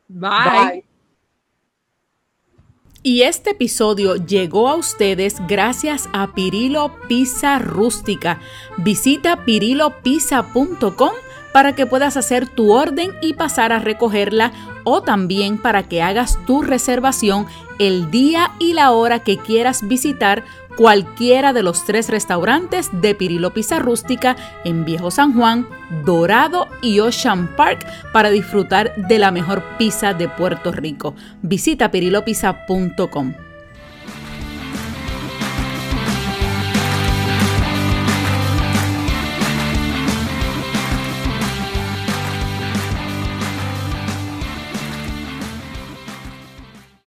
Bye. 0.10 0.84
Y 3.02 3.22
este 3.22 3.52
episodio 3.52 4.16
llegó 4.16 4.68
a 4.68 4.76
ustedes 4.76 5.36
gracias 5.48 6.10
a 6.12 6.34
Pirilo 6.34 6.94
Pizza 7.08 7.58
Rústica. 7.58 8.42
Visita 8.78 9.46
pirilopizza.com 9.46 11.12
para 11.52 11.76
que 11.76 11.86
puedas 11.86 12.18
hacer 12.18 12.48
tu 12.48 12.72
orden 12.72 13.12
y 13.22 13.34
pasar 13.34 13.72
a 13.72 13.80
recogerla 13.80 14.52
o 14.84 15.02
también 15.02 15.58
para 15.58 15.84
que 15.84 16.02
hagas 16.02 16.40
tu 16.46 16.62
reservación 16.62 17.48
el 17.80 18.12
día 18.12 18.52
y 18.60 18.74
la 18.74 18.92
hora 18.92 19.20
que 19.20 19.38
quieras 19.38 19.88
visitar 19.88 20.44
cualquiera 20.76 21.52
de 21.52 21.64
los 21.64 21.86
tres 21.86 22.10
restaurantes 22.10 22.90
de 22.94 23.14
Pirilo 23.14 23.54
Pizza 23.54 23.80
Rústica 23.80 24.36
en 24.64 24.86
Viejo 24.86 25.12
San 25.12 25.34
Juan, 25.34 25.68
Dorado 26.06 26.68
y 26.82 27.00
Ocean 27.00 27.54
Park 27.56 27.86
para 28.14 28.30
disfrutar 28.30 28.96
de 28.96 29.20
la 29.20 29.32
mejor 29.32 29.62
pizza 29.78 30.14
de 30.14 30.30
Puerto 30.30 30.72
Rico. 30.72 31.16
Visita 31.42 31.92
pirilopizza.com. 31.92 33.49